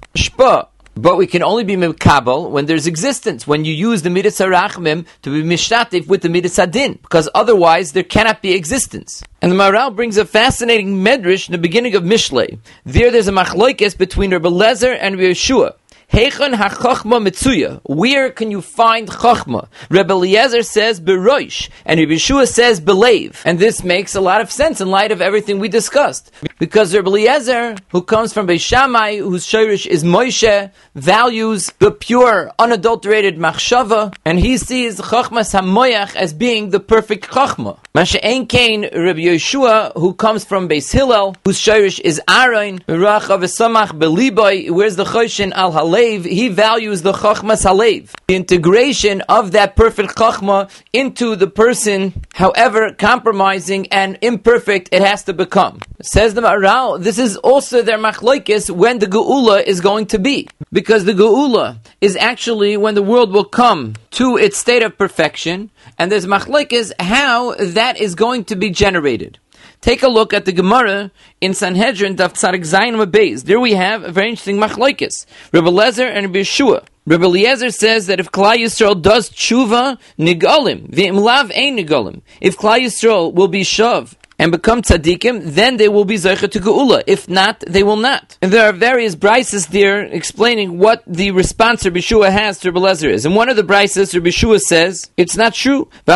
[0.95, 5.05] but we can only be mekabel when there's existence, when you use the midas harachmim
[5.21, 9.23] to be mishtatif with the midas adin, because otherwise there cannot be existence.
[9.41, 12.57] And the Maral brings a fascinating medrash in the beginning of Mishlei.
[12.85, 15.75] There, there's a machlokes between Rabbi Lezer and Rabbi Yeshua.
[16.11, 17.81] Heichon mitzuya.
[17.83, 19.67] Where can you find chachma?
[19.89, 23.41] Rebbe Eliezer says beroish, and Rebbe Yeshua says believe.
[23.43, 26.31] And this makes a lot of sense in light of everything we discussed.
[26.59, 32.51] Because Rebbe Eliezer, who comes from Beis Shammai, whose shirish is Moshe, values the pure,
[32.59, 37.79] unadulterated machshava, and he sees chachmas hamoyach as being the perfect chachma.
[37.95, 43.29] Masha Ein Kain, Rebbe Yeshua, who comes from Beis Hillel, whose shirish is Aaron, Rach
[43.29, 48.35] of Esamach Beliboy, where's the choshin al halei Halev, he values the Chachmas Halev, the
[48.35, 55.33] integration of that perfect Chachma into the person, however compromising and imperfect it has to
[55.33, 55.79] become.
[56.01, 60.49] Says the Maral, this is also their machlokes when the Geula is going to be.
[60.73, 65.71] Because the Geula is actually when the world will come to its state of perfection,
[65.97, 69.39] and there's machlokes how that is going to be generated.
[69.85, 73.43] Take a look at the Gemara in Sanhedrin, Daf Tzadik Zayin Beis.
[73.43, 75.27] There we have a very interesting machlokes.
[75.51, 76.83] Rebbe Lezer and Rebbe Yeshua.
[77.05, 82.23] Rebbe Eliezer says that if Klal Yisrael does tshuva, nigalim, v'im lav ein nigalim.
[82.41, 86.59] If Klal Yisrael will be shav and become tzaddikim, then they will be zeicha to
[86.59, 87.03] geula.
[87.07, 88.37] If not, they will not.
[88.41, 92.85] And there are various brises there explaining what the response Rabbi Shua has to Rabbi
[92.85, 93.25] Lezer is.
[93.25, 95.87] And one of the brises, Rabbi Shua says, it's not true.
[96.07, 96.09] It's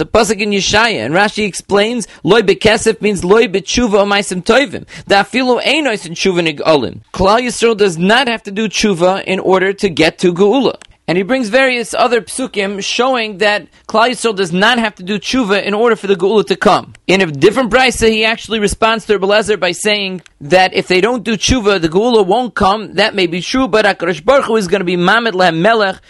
[0.00, 4.84] a pasuk in Yeshaya, and Rashi explains, loy bekesef means loy betshuva omaisim toivim.
[5.04, 7.00] Da'afilu einois in tshuva nigolim.
[7.12, 10.76] Klal Yisrael does not have to do tshuva in order to get to geula.
[11.08, 15.18] And he brings various other psukim showing that Klal Yisrael does not have to do
[15.18, 16.92] tshuva in order for the Geula to come.
[17.06, 21.24] In a different brisa, he actually responds to Rebelezer by saying that if they don't
[21.24, 22.92] do tshuva, the Geula won't come.
[22.96, 26.02] That may be true, but HaKadosh Baruch is going to be Mamed Lehem Melech, of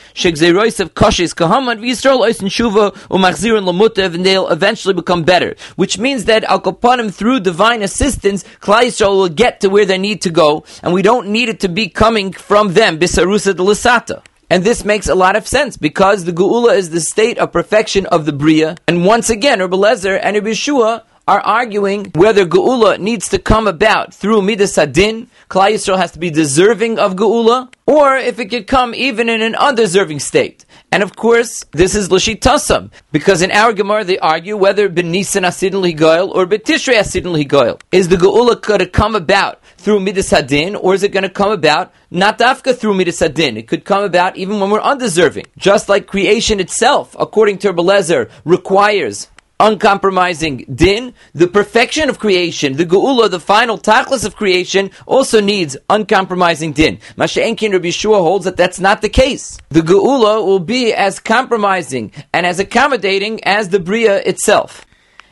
[0.94, 5.54] Koshes Kahaman, Yisrael Oisin Tshuva, Umachzir and Lamutev, and they'll eventually become better.
[5.76, 9.96] Which means that Al Kapanim, through divine assistance, Klal Yisrael will get to where they
[9.96, 14.22] need to go, and we don't need it to be coming from them, Bisarusa de.
[14.50, 18.06] And this makes a lot of sense because the Geula is the state of perfection
[18.06, 18.76] of the Bria.
[18.86, 23.66] And once again, Rabbi Lezer and Rabbi Yeshua are arguing whether Geula needs to come
[23.66, 28.46] about through Midas Adin, Klal Yisrael has to be deserving of Geula, or if it
[28.46, 30.64] could come even in an undeserving state.
[30.90, 35.82] And of course, this is Lashitasam, because in our Gemara they argue whether Benisan Asidin
[35.82, 37.78] Ligoil or Betishrei Asidin Ligoil.
[37.92, 41.30] Is the Geula going to come about through Midas Hadin, or is it going to
[41.30, 43.56] come about not dafka through Midas Hadin?
[43.56, 45.46] It could come about even when we're undeserving.
[45.56, 49.28] Just like creation itself, according to Belezer, requires
[49.60, 55.76] uncompromising din, the perfection of creation, the geula, the final tachlis of creation, also needs
[55.90, 56.98] uncompromising din.
[57.16, 59.58] Masha'enkin Rabbi Yeshua holds that that's not the case.
[59.70, 64.84] The geula will be as compromising and as accommodating as the bria itself.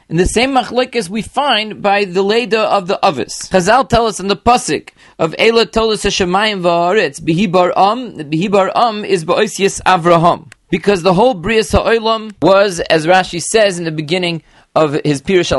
[0.08, 3.48] In the same machlekes we find by the Leda of the Avis.
[3.48, 8.12] Chazal tell us in the pasuk of Ela Tolis Hashemayim V'Haaretz Bihibar Am.
[8.30, 13.84] Bihibar Am is Ba'oisius Avraham because the whole Bria Sa'olam was, as Rashi says in
[13.84, 14.44] the beginning
[14.76, 15.50] of his Pirush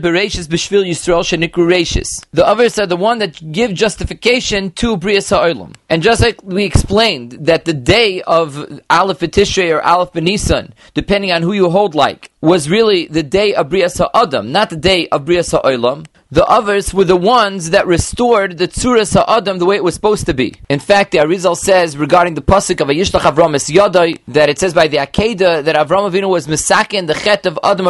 [0.00, 2.24] Bereshis B'Shvil Yisrael.
[2.32, 5.74] The others are the one that give justification to Bria Sa'olam.
[5.90, 11.32] And just like we explained that the day of Aleph Tishrei or Aleph Benisan, depending
[11.32, 15.06] on who you hold like, was really the day of Bria Sa'adam, not the day
[15.08, 19.76] of Bria Sa'olam the others were the ones that restored the Tzura Sa'adam the way
[19.76, 20.54] it was supposed to be.
[20.70, 24.58] In fact, the Arizal says regarding the pasuk of Ayishlach Avram Es Yadai that it
[24.58, 27.84] says by the Akedah that Avram Avinu was misakin the chet of Adam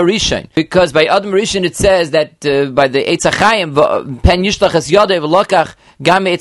[0.57, 5.77] because by Adam it says that uh, by the Eitzachayim pen Yishlach Es Yadai v'lokach
[6.05, 6.37] and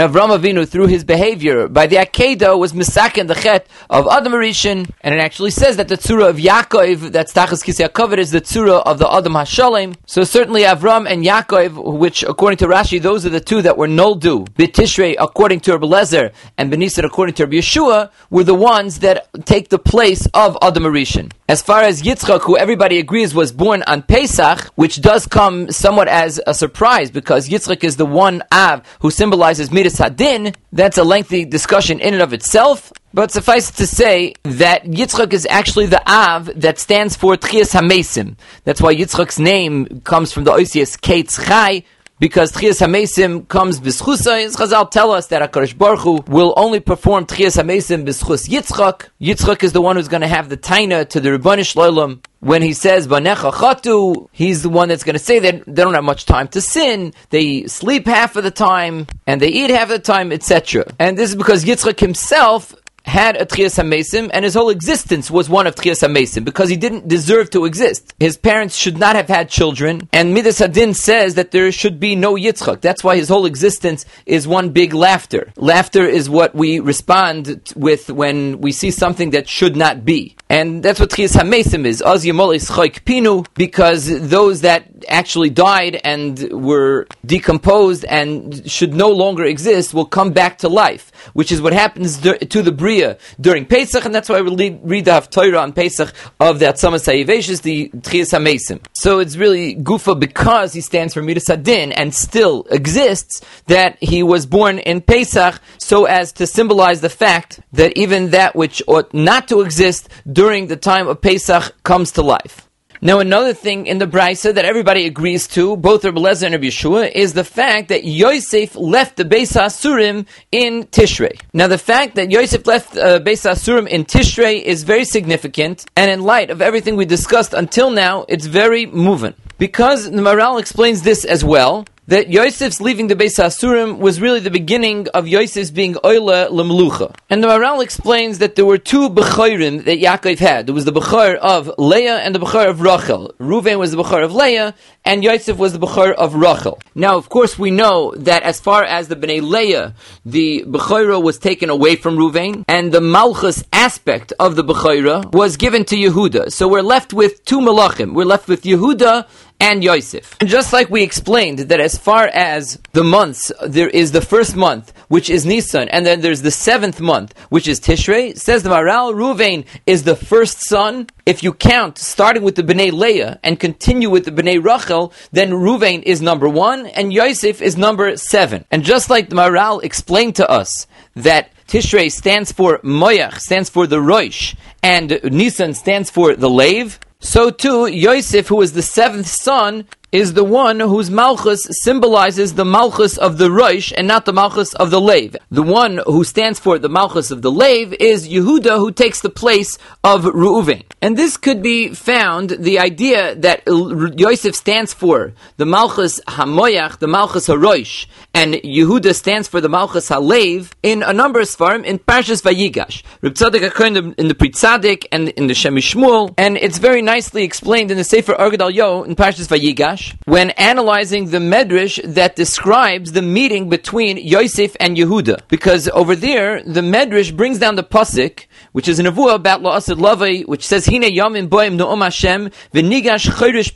[0.00, 4.88] Avram Avinu through his behavior by the Akedah was misakin the chet of Adam Arishan
[5.00, 8.82] and it actually says that the Tzura of Yaakov that's Tachas Kisei is the Tzura
[8.84, 13.30] of the Adam Hashalem so certainly Avram and Yaakov, which according to Rashi, those are
[13.30, 14.48] the two that were noldu.
[14.48, 19.68] B'tishrei, according to Rebbe and Benisan, according to Rabbi Yeshua, were the ones that take
[19.68, 21.32] the place of Adam Arishan.
[21.48, 26.06] As far as Yitzchak, who everybody agrees was born on Pesach, which does come somewhat
[26.08, 31.04] as a surprise because Yitzchak is the one Av who symbolizes Midas Hadin, that's a
[31.04, 32.92] lengthy discussion in and of itself.
[33.12, 38.36] But suffice to say that Yitzchak is actually the Av that stands for Tchias HaMesim.
[38.64, 41.82] That's why Yitzchak's name comes from the Oisius Kates Chai,
[42.20, 44.54] because Tchias HaMesim comes B'schusa.
[44.54, 49.08] Chazal tell us that HaKadosh Baruch Hu will only perform Tchias HaMesim B'schus Yitzchak.
[49.20, 52.22] Yitzchak is the one who's going to have the taina to the Ribbonish Shloim.
[52.40, 55.92] When he says Banecha Chatu, he's the one that's going to say that they don't
[55.92, 57.12] have much time to sin.
[57.28, 60.86] They sleep half of the time and they eat half of the time, etc.
[60.98, 62.74] And this is because Yitzchak himself
[63.04, 66.76] had a Tchias HaMesim, and his whole existence was one of Tchias HaMesim, because he
[66.76, 68.14] didn't deserve to exist.
[68.20, 72.14] His parents should not have had children, and Midas Hadin says that there should be
[72.14, 72.80] no Yitzchak.
[72.80, 75.52] That's why his whole existence is one big laughter.
[75.56, 80.36] Laughter is what we respond with when we see something that should not be.
[80.48, 82.70] And that's what Tchias HaMesim is, Az Yemolis
[83.04, 90.04] Pinu, because those that actually died and were decomposed and should no longer exist will
[90.04, 94.28] come back to life, which is what happens to the Bria during Pesach, and that's
[94.28, 94.50] why we
[94.82, 98.80] read the Haftorah on Pesach of the Atzamas HaYiveshis, the Tchias HaMesim.
[98.94, 104.22] So it's really Gufa because he stands for Midas Adin and still exists that he
[104.22, 109.12] was born in Pesach so as to symbolize the fact that even that which ought
[109.12, 112.69] not to exist during the time of Pesach comes to life.
[113.02, 116.66] Now, another thing in the Brisa that everybody agrees to, both Rabbi Lezer and Rabbi
[116.66, 121.40] Yeshua, is the fact that Yosef left the Beis Asurim in Tishrei.
[121.54, 126.10] Now, the fact that Yosef left uh, Beis Asurim in Tishrei is very significant, and
[126.10, 129.32] in light of everything we discussed until now, it's very moving.
[129.56, 134.40] Because the Maharal explains this as well, that Yosef's leaving the Beis Asurim was really
[134.40, 137.14] the beginning of Yosef's being Oila Lemlucha.
[137.30, 140.66] And the Maharal explains that there were two Bechorim that Yaakov had.
[140.66, 143.32] There was the Bechor of Leah and the Bechor of Rachel.
[143.38, 146.80] Reuven was the Bechor of Leah, and Yosef was the Bechor of Rachel.
[146.96, 149.94] Now, of course, we know that as far as the Bnei Leah,
[150.24, 155.56] the Bechora was taken away from Reuven, and the Malchus aspect of the Bechora was
[155.56, 156.50] given to Yehuda.
[156.50, 158.14] So we're left with two Malachim.
[158.14, 159.28] We're left with Yehuda
[159.60, 160.36] and Yosef.
[160.40, 164.56] And just like we explained that as far as the months, there is the first
[164.56, 168.70] month, which is Nisan, and then there's the seventh month, which is Tishrei, says the
[168.70, 171.06] Maharal, Ruvain is the first son.
[171.26, 175.50] If you count, starting with the Bnei Leah and continue with the Bnei Rachel, then
[175.50, 178.64] Ruvain is number one, and Yosef is number seven.
[178.70, 183.86] And just like the Maharal explained to us that Tishrei stands for Moyach, stands for
[183.86, 189.26] the Roish, and Nisan stands for the Lave, so too, Yosef, who was the seventh
[189.26, 194.32] son, is the one whose malchus symbolizes the malchus of the Rosh and not the
[194.32, 195.36] malchus of the Lev.
[195.50, 199.30] The one who stands for the malchus of the Lev is Yehuda, who takes the
[199.30, 200.82] place of Reuven.
[201.00, 207.06] And this could be found, the idea that Yosef stands for the malchus Hamoyach, the
[207.06, 212.00] malchus Harosh, and Yehuda stands for the malchus Halev in a number of svarim in
[212.00, 213.04] Parshas Vayigash.
[213.22, 217.44] Reb Tzadok in the Pri Tzaddik and in the Shem MiShmuel, and it's very nicely
[217.44, 223.12] explained in the Sefer Ohr Gedalyahu in Parshas Vayigash when analyzing the medrash that describes
[223.12, 225.42] the meeting between Yosef and Yehuda.
[225.48, 229.98] Because over there, the medrash brings down the pasuk, which is a nevuah about La'asad
[229.98, 233.70] Lavai, which says, Hine Yamim Boim No'om Hashem V'nigash Chayrish.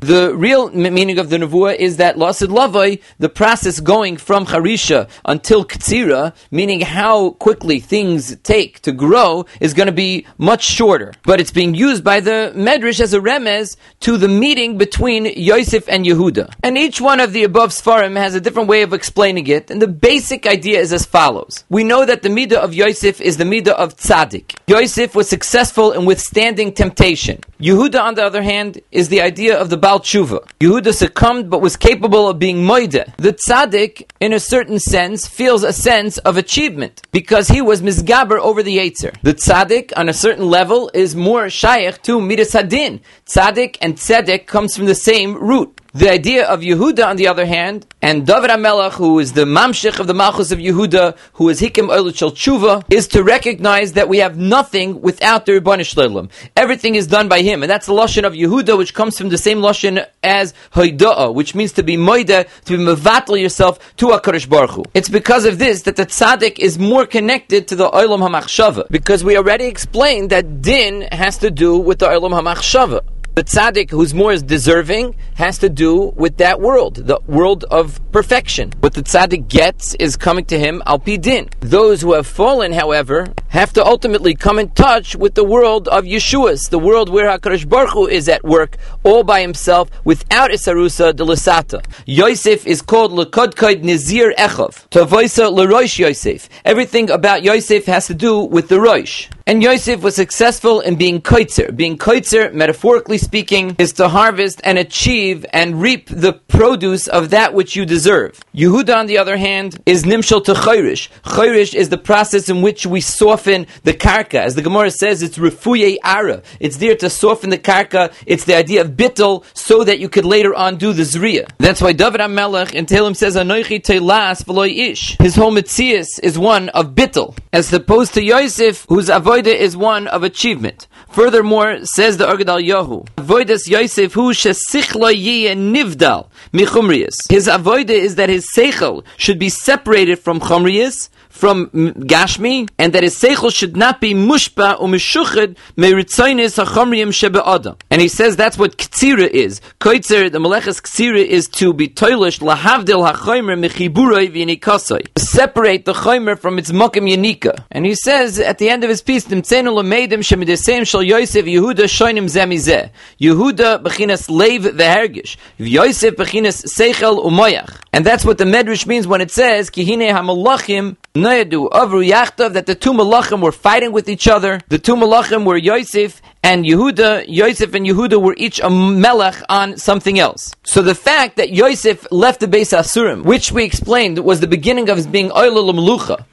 [0.00, 5.08] The real meaning of the nevuah is that La'asad Lavai, the process going from Harisha
[5.24, 11.12] until Ktsira, meaning how quickly things take to grow, is going to be much shorter.
[11.24, 15.88] But it's being used by the medrash as a remez to the meeting between Yosef
[15.88, 16.52] and Yehuda.
[16.62, 19.80] And each one of the above Sfarim has a different way of explaining it, and
[19.80, 21.64] the basic idea is as follows.
[21.68, 24.56] We know that the midah of Yosef is the midah of tzaddik.
[24.66, 27.40] Yosef was successful in withstanding temptation.
[27.60, 30.46] Yehuda, on the other hand, is the idea of the Baal Tshuva.
[30.60, 33.14] Yehuda succumbed but was capable of being moide.
[33.16, 38.38] The tzaddik, in a certain sense, feels a sense of achievement because he was misgaber
[38.38, 39.14] over the Yetzer.
[39.22, 43.00] The tzaddik, on a certain level, is more shaykh to midas hadin.
[43.26, 45.80] Tzaddik and tzedek comes from the same root.
[45.94, 49.98] The idea of Yehuda, on the other hand, and David HaMelech, who is the mamshich
[49.98, 54.06] of the Malchus of Yehuda, who is Hikim Oilut Shel Tshuva, is to recognize that
[54.06, 56.30] we have nothing without the Ribbon Shleilim.
[56.54, 59.38] Everything is done by him, and that's the Lashon of Yehuda, which comes from the
[59.38, 64.50] same Lashon as Hoida'a, which means to be Moida, to be Mevatel yourself to HaKadosh
[64.50, 64.84] Baruch Hu.
[64.92, 69.24] It's because of this that the Tzaddik is more connected to the Olam HaMachshava, because
[69.24, 73.00] we already explained that Din has to do with the Olam HaMachshava.
[73.36, 78.72] The tzaddik who's more deserving has to do with that world, the world of perfection.
[78.80, 81.50] What the tzaddik gets is coming to him al din.
[81.60, 86.04] Those who have fallen, however, have to ultimately come in touch with the world of
[86.04, 91.14] Yeshua's, the world where Hakadosh Baruch Hu is at work all by himself without isarusa
[91.14, 91.84] de lasata.
[92.06, 94.88] Yosef is called lekodkod nizir echov.
[94.88, 96.48] Tavoisa leroish Yosef.
[96.64, 99.28] Everything about Yosef has to do with the roish.
[99.48, 101.74] And Yosef was successful in being koitzer.
[101.74, 107.54] Being koitzer, metaphorically speaking, is to harvest and achieve and reap the produce of that
[107.54, 108.40] which you deserve.
[108.52, 111.10] Yehuda, on the other hand, is nimshal to chayrish.
[111.22, 114.40] Chayrish is the process in which we soften the karka.
[114.40, 116.42] As the Gemara says, it's refuye ara.
[116.58, 118.12] It's there to soften the karka.
[118.26, 121.48] It's the idea of bittel so that you could later on do the zriya.
[121.58, 125.16] That's why David HaMelech in Tehillim says, Anoichi telas v'loy ish.
[125.18, 127.38] His whole mitzias is one of bittel.
[127.52, 130.88] As opposed to Yosef, whose avoid avoida is one of achievement.
[131.10, 137.14] Furthermore, says the Ohr Gedalyahu, avoidas Yosef hu nivdal michumrius.
[137.28, 143.02] His avoida is that his seichel should be separated from chumrius, from Gashmi, and that
[143.02, 147.78] his seichel should not be mushpa or mishuchad meritzoinis hachomriyim shebe'adam.
[147.90, 149.60] And he says that's what ktsira is.
[149.80, 155.06] Koitzer, the maleches ktsira is to be toilish lahavdil hachomer mechiburoi v'yinikasoi.
[155.18, 157.64] Separate the chomer from its mokim yanika.
[157.70, 161.84] And he says at the end of his piece, Nimtzenu lemeidim shemidesem shal Yosef Yehuda
[161.84, 162.90] shoinim zemizeh.
[163.20, 165.36] Yehuda bechinas leiv vehergish.
[165.58, 167.80] Yosef bechinas seichel umoyach.
[167.92, 172.76] And that's what the Medrash means when it says, Kihine hamalachim Noyadu Avru that the
[172.76, 174.60] two Malachim were fighting with each other.
[174.68, 177.24] The two Malachim were Yosef and Yehuda.
[177.26, 180.54] Yosef and Yehuda were each a melech on something else.
[180.62, 184.88] So the fact that Yosef left the Beis Asurim, which we explained was the beginning
[184.88, 186.24] of his being Oilul Melucha,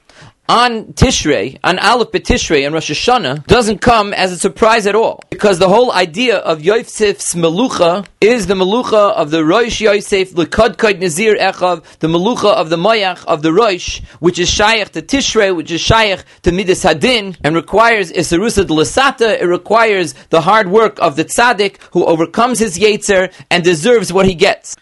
[0.50, 5.22] on Tishrei, on Aleph B'Tishrei and Rosh Hashanah, doesn't come as a surprise at all.
[5.30, 10.46] Because the whole idea of Yosef's Melucha is the Melucha of the Rosh Yosef, the
[10.46, 15.02] Kodkod Nazir Echav, the Melucha of the Mayach of the Rosh, which is Shaykh to
[15.02, 20.42] Tishrei, which is Shaykh to Midas Hadin, and requires Isarusa de Lasata, it requires the
[20.42, 24.76] hard work of the Tzaddik who overcomes his Yetzer and deserves what he gets.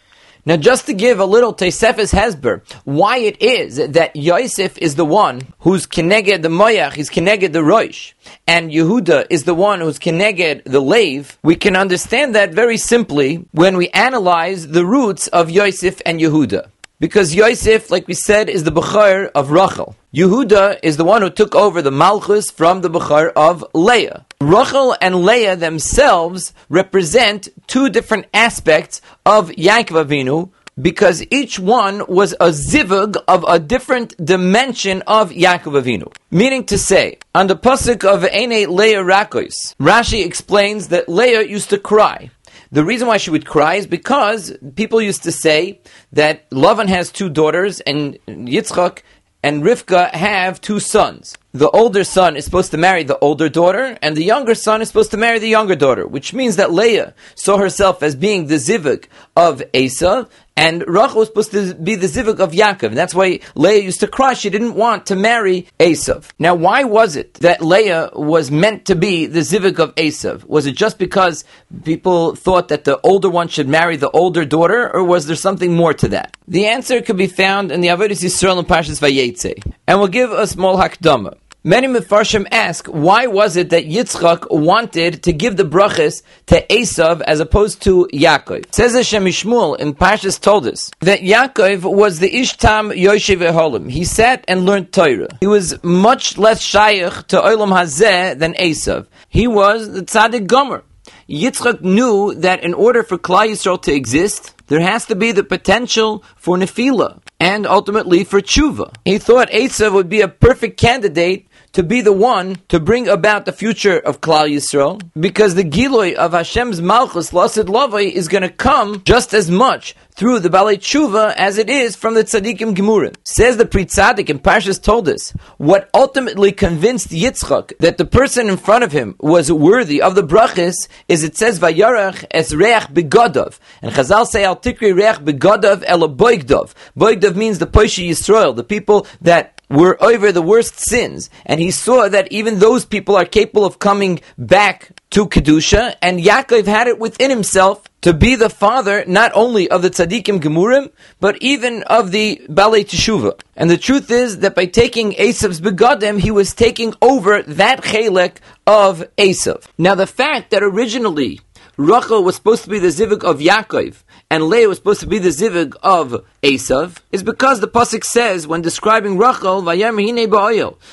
[0.43, 5.05] Now, just to give a little Tesefes Hesber, why it is that Yosef is the
[5.05, 8.13] one who's Keneged the Moyach, he's Keneged the Roish,
[8.47, 13.45] and Yehuda is the one who's Keneged the Lave, we can understand that very simply
[13.51, 16.69] when we analyze the roots of Yosef and Yehuda.
[16.99, 19.95] Because Yosef, like we said, is the Bechar of Rachel.
[20.13, 24.25] Yehuda is the one who took over the Malchus from the Bechar of Leah.
[24.41, 30.49] Rachel and Leah themselves represent two different aspects of Yaakov Avinu,
[30.81, 36.13] because each one was a zivug of a different dimension of Yaakov Avinu.
[36.29, 41.69] Meaning to say, on the pasuk of Ene Leah Rakos, Rashi explains that Leah used
[41.69, 42.29] to cry
[42.73, 45.81] The reason why she would cry is because people used to say
[46.13, 48.99] that Lavan has two daughters and Yitzchak
[49.43, 51.37] and Rivka have two sons.
[51.53, 54.87] The older son is supposed to marry the older daughter, and the younger son is
[54.87, 58.55] supposed to marry the younger daughter, which means that Leah saw herself as being the
[58.55, 62.89] zivug of Asa, and Rachel was supposed to be the zivug of Yaakov.
[62.89, 64.33] And that's why Leah used to cry.
[64.33, 66.29] She didn't want to marry Esav.
[66.39, 70.45] Now, why was it that Leah was meant to be the zivug of Esav?
[70.45, 71.45] Was it just because
[71.83, 75.73] people thought that the older one should marry the older daughter, or was there something
[75.73, 76.35] more to that?
[76.47, 80.31] The answer could be found in the Avodah Yisrael and Parshas Vayetze, and we'll give
[80.31, 81.37] a small hakdama.
[81.63, 87.21] Many Mefarshim ask, why was it that Yitzchak wanted to give the brachas to Esav
[87.21, 88.73] as opposed to Yaakov?
[88.73, 93.91] Says Hashem Shmuel in Pashas Toldos that Yaakov was the Ishtam Yoshev Eholim.
[93.91, 95.37] He sat and learned Torah.
[95.39, 99.05] He was much less shaykh to Olam Hazeh than Esav.
[99.29, 100.83] He was the Tzaddik Gomer.
[101.29, 105.43] Yitzchak knew that in order for Klal Yisrael to exist, there has to be the
[105.43, 108.93] potential for nefila and ultimately for tshuva.
[109.05, 113.45] He thought Esav would be a perfect candidate to be the one to bring about
[113.45, 118.43] the future of Klal Yisrael, because the Giloy of Hashem's Malchus, Lasid Lavai, is going
[118.43, 122.75] to come just as much through the Balei Tshuva as it is from the Tzaddikim
[122.75, 123.15] Gemurim.
[123.23, 128.83] Says the Pri and Parshas Toldos, what ultimately convinced Yitzchak that the person in front
[128.83, 133.59] of him was worthy of the brachis is it says Vayarach es reach begodov.
[133.81, 136.73] And Chazal say al tikri reach begodov ela boigdov.
[136.97, 141.71] Boigdov means the Poishi Yisrael, the people that were over the worst sins, and he
[141.71, 146.87] saw that even those people are capable of coming back to Kedusha, and Yaakov had
[146.87, 151.83] it within himself to be the father not only of the tzaddikim gemurim, but even
[151.83, 153.39] of the balei teshuva.
[153.55, 158.37] And the truth is that by taking Esav's begadim, he was taking over that chelek
[158.65, 159.63] of Esav.
[159.77, 161.41] Now the fact that originally
[161.77, 165.19] Rachel was supposed to be the zivug of Yaakov, and Leah was supposed to be
[165.19, 169.61] the zivug of Esav, is because the pasuk says when describing Rachel,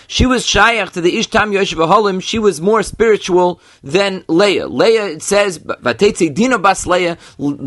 [0.09, 2.21] she was shayach to the Ishtam Yoshev Holim.
[2.21, 4.67] She was more spiritual than Leah.
[4.67, 7.17] Leah, it says, Dina Bas Leah.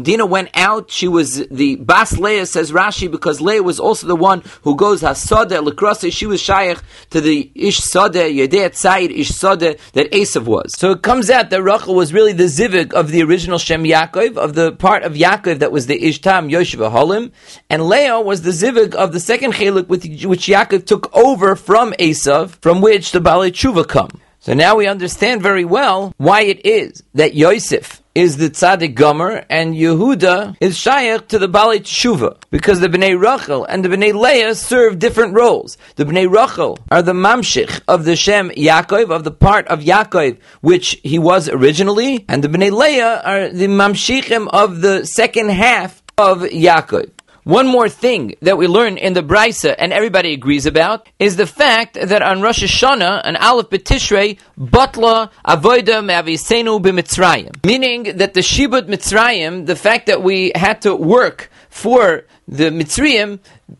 [0.01, 0.91] Dina went out.
[0.91, 5.01] She was the Bas Leah, says Rashi, because Leah was also the one who goes
[5.01, 6.11] Hasada Lakrasa.
[6.11, 10.77] She was shayach to the Ish Sada Yedei Tzayid Ish Sada that Esav was.
[10.77, 14.35] So it comes out that Rachel was really the zivug of the original Shem Yaakov,
[14.35, 17.31] of the part of Yaakov that was the Ishtam Yoshev Holim,
[17.69, 19.55] and Leah was the zivig of the second
[19.87, 24.09] with which Yaakov took over from Esav, from which the Balei Tshuva come.
[24.39, 29.45] So now we understand very well why it is that Yosef is the tzaddik gomer
[29.49, 34.13] and Yehuda is shaykh to the Balei Tshuva because the Bnei Rachel and the Bnei
[34.13, 35.77] Leah serve different roles.
[35.95, 40.37] The Bnei Rachel are the mamshich of the Shem Yaakov of the part of Yaakov
[40.59, 46.03] which he was originally, and the Bnei Leah are the mamshichim of the second half
[46.17, 47.11] of Yaakov.
[47.43, 51.47] One more thing that we learn in the Brisa, and everybody agrees about, is the
[51.47, 57.65] fact that on Rosh Hashanah, an Aleph B'Tishrei, Batla Avoida Me'avisenu B'Mitzrayim.
[57.65, 63.39] Meaning that the Shibud Mitzrayim, the fact that we had to work for the Mitzrayim,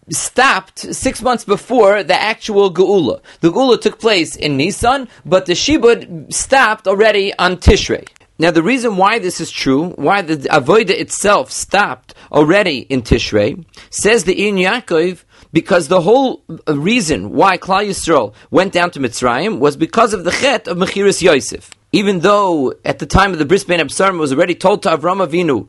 [0.09, 3.21] stopped six months before the actual Geula.
[3.41, 8.07] The Geula took place in Nisan, but the Shibud stopped already on Tishrei.
[8.41, 13.63] Now, the reason why this is true, why the avoida itself stopped already in Tishrei,
[13.89, 15.23] says the Ein Yaakov,
[15.53, 20.23] because the whole uh, reason why Klal Yisrael went down to Mitzrayim was because of
[20.23, 21.71] the chet of Mechiris Yosef.
[21.93, 25.25] Even though at the time of the Bris Bein Absarim was already told to Avram
[25.27, 25.67] Avinu,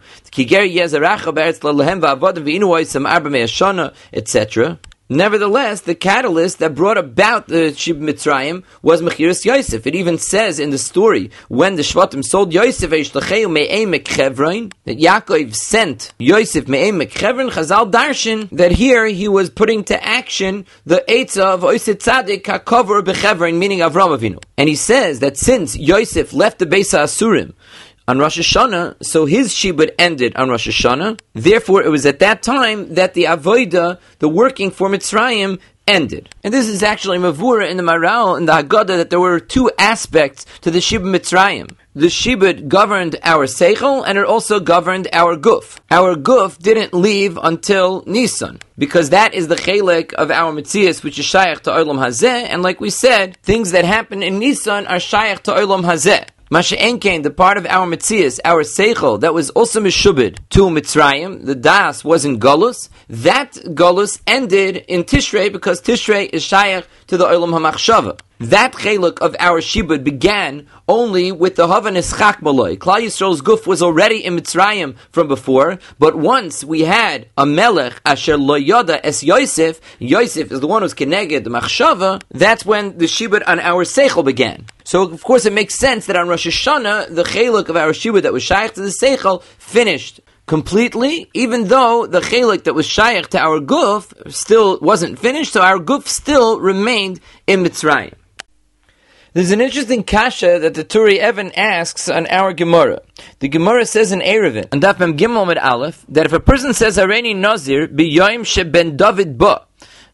[4.12, 9.86] etc., Nevertheless, the catalyst that brought about the Shib Mitzrayim was Mechiris Yosef.
[9.86, 16.64] It even says in the story when the Shvatim sold Yosef that Yaakov sent Yosef
[16.66, 23.02] Chazal Darshan that here he was putting to action the Eitzah of Oiset Tzadik HaKover
[23.02, 24.42] Bechevron, meaning Avram Avinu.
[24.56, 27.54] And he says that since Yosef left the Beis Asurim,
[28.12, 31.18] on Rosh Hashanah, so his shibud ended on Rosh Hashanah.
[31.32, 36.28] Therefore, it was at that time that the avoida, the working for Mitzrayim, ended.
[36.44, 39.70] And this is actually Mavura in the Maharal, in the Haggadah, that there were two
[39.78, 41.74] aspects to the Shibud Mitzrayim.
[41.94, 45.78] The Shibud governed our Seichel, and it also governed our Guf.
[45.90, 51.18] Our Guf didn't leave until Nisan, because that is the Chelek of our Mitzias, which
[51.18, 55.00] is Shaykh to Olam Hazeh, and like we said, things that happen in Nisan are
[55.00, 56.28] Shaykh to Olam Hazeh.
[56.52, 61.46] Masha Enkain, the part of our Mitzias, our Seichel, that was also Mishubid to Mitzrayim,
[61.46, 67.16] the Das was in Golus, that Golus ended in Tishrei because Tishrei is Shayach to
[67.16, 68.20] the Olam HaMachshava.
[68.50, 72.76] That cheluk of our shibud began only with the Havanis Chak Maloi.
[72.76, 78.00] Klal Yisrael's guf was already in Mitzrayim from before, but once we had a Melech
[78.04, 82.98] Asher Lo Yoda Es Yosef, Yosef is the one who's Keneged, the Machshava, that's when
[82.98, 84.66] the shibud on our Seichel began.
[84.84, 88.22] So of course it makes sense that on Rosh Hashanah, the cheluk of our shibud
[88.22, 93.28] that was shaykh to the Seichel finished completely, even though the chelik that was shaykh
[93.28, 98.14] to our guf still wasn't finished, so our guf still remained in Mitzrayim.
[99.34, 103.00] There's an interesting kasha that the Turei Even asks on our Gemara.
[103.38, 106.74] The Gemara says in Eruvin, on Daf Mem Gimel Med Aleph, that if a person
[106.74, 109.62] says Areni Nazir, B'yoim Sheben David Ba,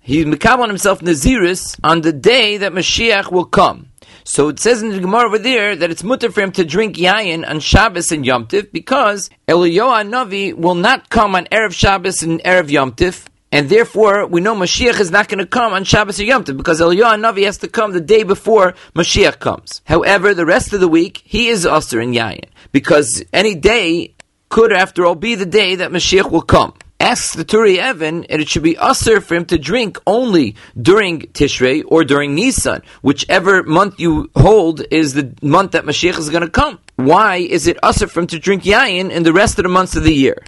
[0.00, 3.88] he's mekab on himself Naziris on the day that Mashiach will come.
[4.22, 6.94] So it says in the Gemara over there that it's mutter for him to drink
[6.94, 12.22] yayin on Shabbos and Yom Tif because Eliyahu Navi will not come on Erev Shabbos
[12.22, 15.84] and Erev Yom Tif, and therefore we know Mashiach is not going to come on
[15.84, 19.82] Shabbos or Yom Tif because Eliyahu Navi has to come the day before Mashiach comes.
[19.84, 24.14] However, the rest of the week he is Aser in yayin because any day
[24.48, 28.42] could, after all, be the day that Mashiach will come asks the Turei Even, and
[28.42, 33.62] it should be usher for him to drink only during Tishrei or during Nisan, whichever
[33.62, 36.78] month you hold is the month that Mashiach is going to come.
[36.96, 39.94] Why is it usher for him to drink yayin in the rest of the months
[39.96, 40.42] of the year?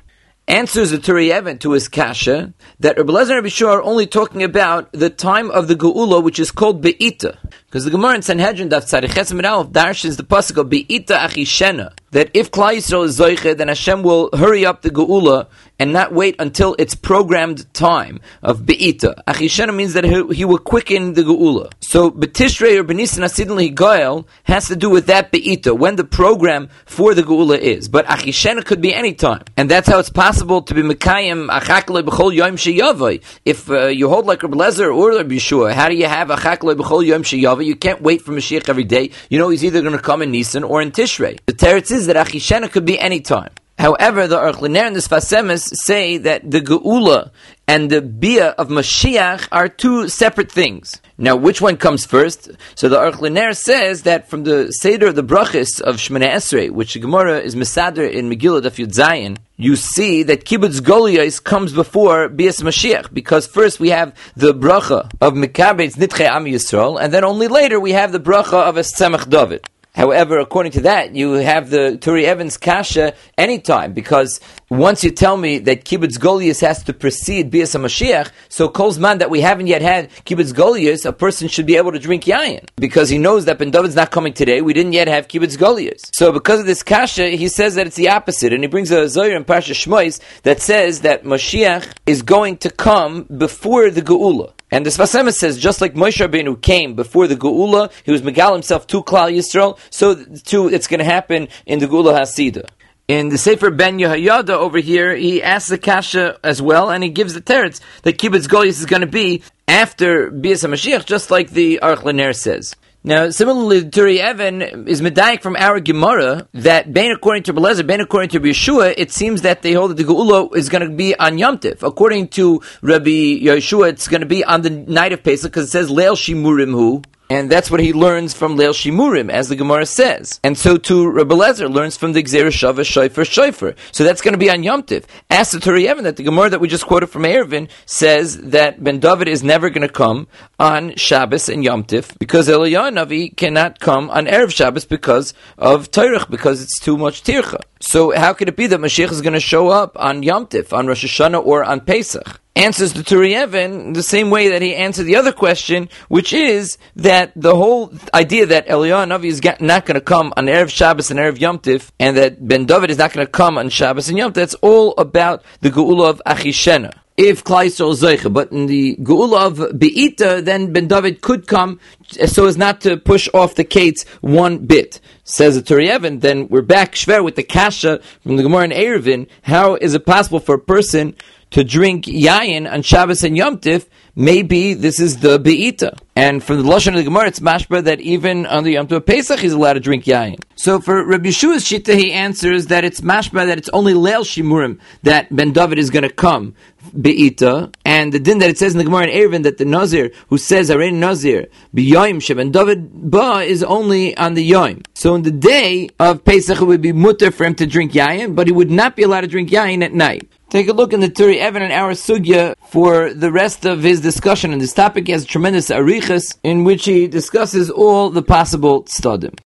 [0.51, 4.05] Answers the Turei Even to his kasha that Rabbi Lezer and Rabbi Shua are only
[4.05, 7.39] talking about the time of the Geula, which is called Be'ita.
[7.71, 12.29] Because the Gemara in Sanhedrin, Daf Tzadich Chesim Aleph, darshins the pasuk Be'ita Achishena, that
[12.35, 15.47] if Klal Yisrael is Zoiche, then Hashem will hurry up the Geula
[15.79, 19.23] and not wait until its programmed time of Be'ita.
[19.29, 21.73] Achishena means that he, he will quicken the Geula.
[21.81, 26.71] So Betishrei or Benisan Asidin Goel has to do with that Be'ita, when the program
[26.87, 27.89] for the Geula is.
[27.89, 29.45] But Achishena could be any time.
[29.57, 33.23] And that's how it's possible to be Mekayim Achakle B'chol Yom Sheyavoy.
[33.45, 36.75] If uh, you hold like Rabbi Lezer or Rabbi Yeshua, how do you have Achakle
[36.75, 37.23] B'chol Yom
[37.61, 37.67] Sheyavoy?
[37.67, 39.11] You can't wait for Mashiach every day.
[39.29, 41.39] You know he's either going to come in Nisan or in Tishrei.
[41.47, 43.51] The teretz is that Achishena could be any time.
[43.81, 47.31] However, the Aruch LaNer and the Sfas Emes say that the Geula
[47.66, 51.01] and the Bia of Mashiach are two separate things.
[51.16, 52.51] Now, which one comes first?
[52.74, 56.70] So the Aruch LaNer says that from the Seder of the Brachis of Shemana Esrei,
[56.70, 61.72] which the Gemara is Mesader in Megillah Daf Yud you see that Kibbutz Golias comes
[61.72, 67.14] before Bias Mashiach, because first we have the bracha of Mekabetz Nitche Am Yisrael, and
[67.14, 69.66] then only later we have the bracha of Esemach David.
[69.95, 75.36] However, according to that, you have the Turei Evens Kasha anytime, because once you tell
[75.36, 79.82] me that Kibbutz Goliath has to precede Bias Mashiach, so Kolzman that we haven't yet
[79.82, 82.68] had Kibbutz Goliath, a person should be able to drink Yayin.
[82.76, 86.09] Because he knows that Ben David's not coming today, we didn't yet have Kibbutz Goliath.
[86.14, 89.09] So because of this Kasha, he says that it's the opposite, and he brings a
[89.09, 94.53] Zohar in Parsha Shmois that says that Mashiach is going to come before the Geula.
[94.71, 98.23] And the Sfas Emes says, just like Moshe Rabbeinu came before the Geula, he was
[98.23, 100.14] Megal himself to Klal Yisrael, so
[100.45, 102.68] too it's going to happen in the Geula Hasidah.
[103.09, 107.11] In the Sefer Ben Yehoyada over here, he asks the Kasha as well, and he
[107.11, 111.51] gives the teretz that Kibbutz Goliath is going to be after Bias HaMashiach, just like
[111.51, 112.77] the Arch says.
[113.03, 118.03] Now, similarly, Turei Even is medayik from our Gemara that Ben according to Belezer, Ben
[118.03, 121.19] according to Yeshua, it seems that they hold that the Geula is going to be
[121.19, 121.83] on Yom Tif.
[121.83, 125.71] According to Rabbi Yeshua, it's going to be on the night of Pesach because it
[125.71, 127.03] says Leil Shimurim Hu.
[127.31, 130.41] And that's what he learns from Leil Shimurim, as the Gemara says.
[130.43, 133.76] And so too, Rabbi Lezer learns from the Gzera Shava Shaifer.
[133.93, 135.07] So that's going to be on Yom Tiv.
[135.31, 138.99] Ask the Evan that the Gemara that we just quoted from Eruvin says that Ben
[138.99, 140.26] David is never going to come
[140.59, 145.93] on Shabbos and Yom Tiv because Eliyahu Navi cannot come on Erev Shabbos because of
[145.93, 147.61] Teirach, because it's too much Tircha.
[147.81, 150.72] So how could it be that Mashiach is going to show up on Yom Tiv,
[150.72, 152.41] on Rosh Hashanah, or on Pesach?
[152.61, 156.77] Answers the Turei Even the same way that he answered the other question, which is
[156.95, 161.11] that the whole idea that Eliyahu Navi is not going to come on Erev Shabbos
[161.11, 164.11] and Erev Yom Tif, and that Ben David is not going to come on Shabbos
[164.11, 168.31] and Yom Tif, that's all about the Geula of Achishena if Klal Yisrael Zeicha.
[168.31, 171.81] But in the Geula of Be'ita, then Ben David could come
[172.27, 175.01] so as not to push off the Kates one bit.
[175.25, 178.71] Says the Turei Even, then we're back Shver with the Kasha from the Gemara in
[178.71, 179.29] Eruvin.
[179.43, 181.17] How is it possible for a person
[181.51, 185.99] to drink yayin on Shabbos and Yom Tif, maybe this is the beita.
[186.15, 189.07] And from the lashon of the Gemara, it's mashba that even on the Yom Tov
[189.07, 190.41] Pesach he's allowed to drink yayin.
[190.57, 194.79] So for Rabbi Yeshua's shita, he answers that it's mashba that it's only leil shimurim
[195.03, 196.55] that Ben David is going to come
[196.97, 200.13] beita, and the din that it says in the Gemara in Eruvin that the Nazir
[200.29, 204.85] who says Arein Nazir b'yoim sheben David ba is only on the yoim.
[204.95, 208.35] So in the day of Pesach it would be mutter for him to drink yayin,
[208.35, 210.29] but he would not be allowed to drink yayin at night.
[210.51, 214.01] Take a look in the Turei Even and our Sugya for the rest of his
[214.01, 215.07] discussion on this topic.
[215.07, 219.39] He has tremendous arichas in which he discusses all the possible studim.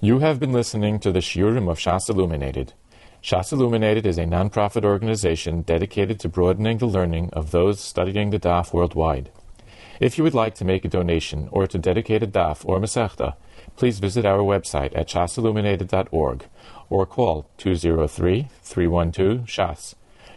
[0.00, 2.72] You have been listening to the Shiurim of Shas Illuminated.
[3.22, 8.40] Shas Illuminated is a non-profit organization dedicated to broadening the learning of those studying the
[8.40, 9.30] Daf worldwide.
[10.00, 13.34] If you would like to make a donation or to dedicate a Daf or Masechta,
[13.76, 16.46] please visit our website at shasilluminated.org
[16.88, 19.96] or call 203-312-SHAS.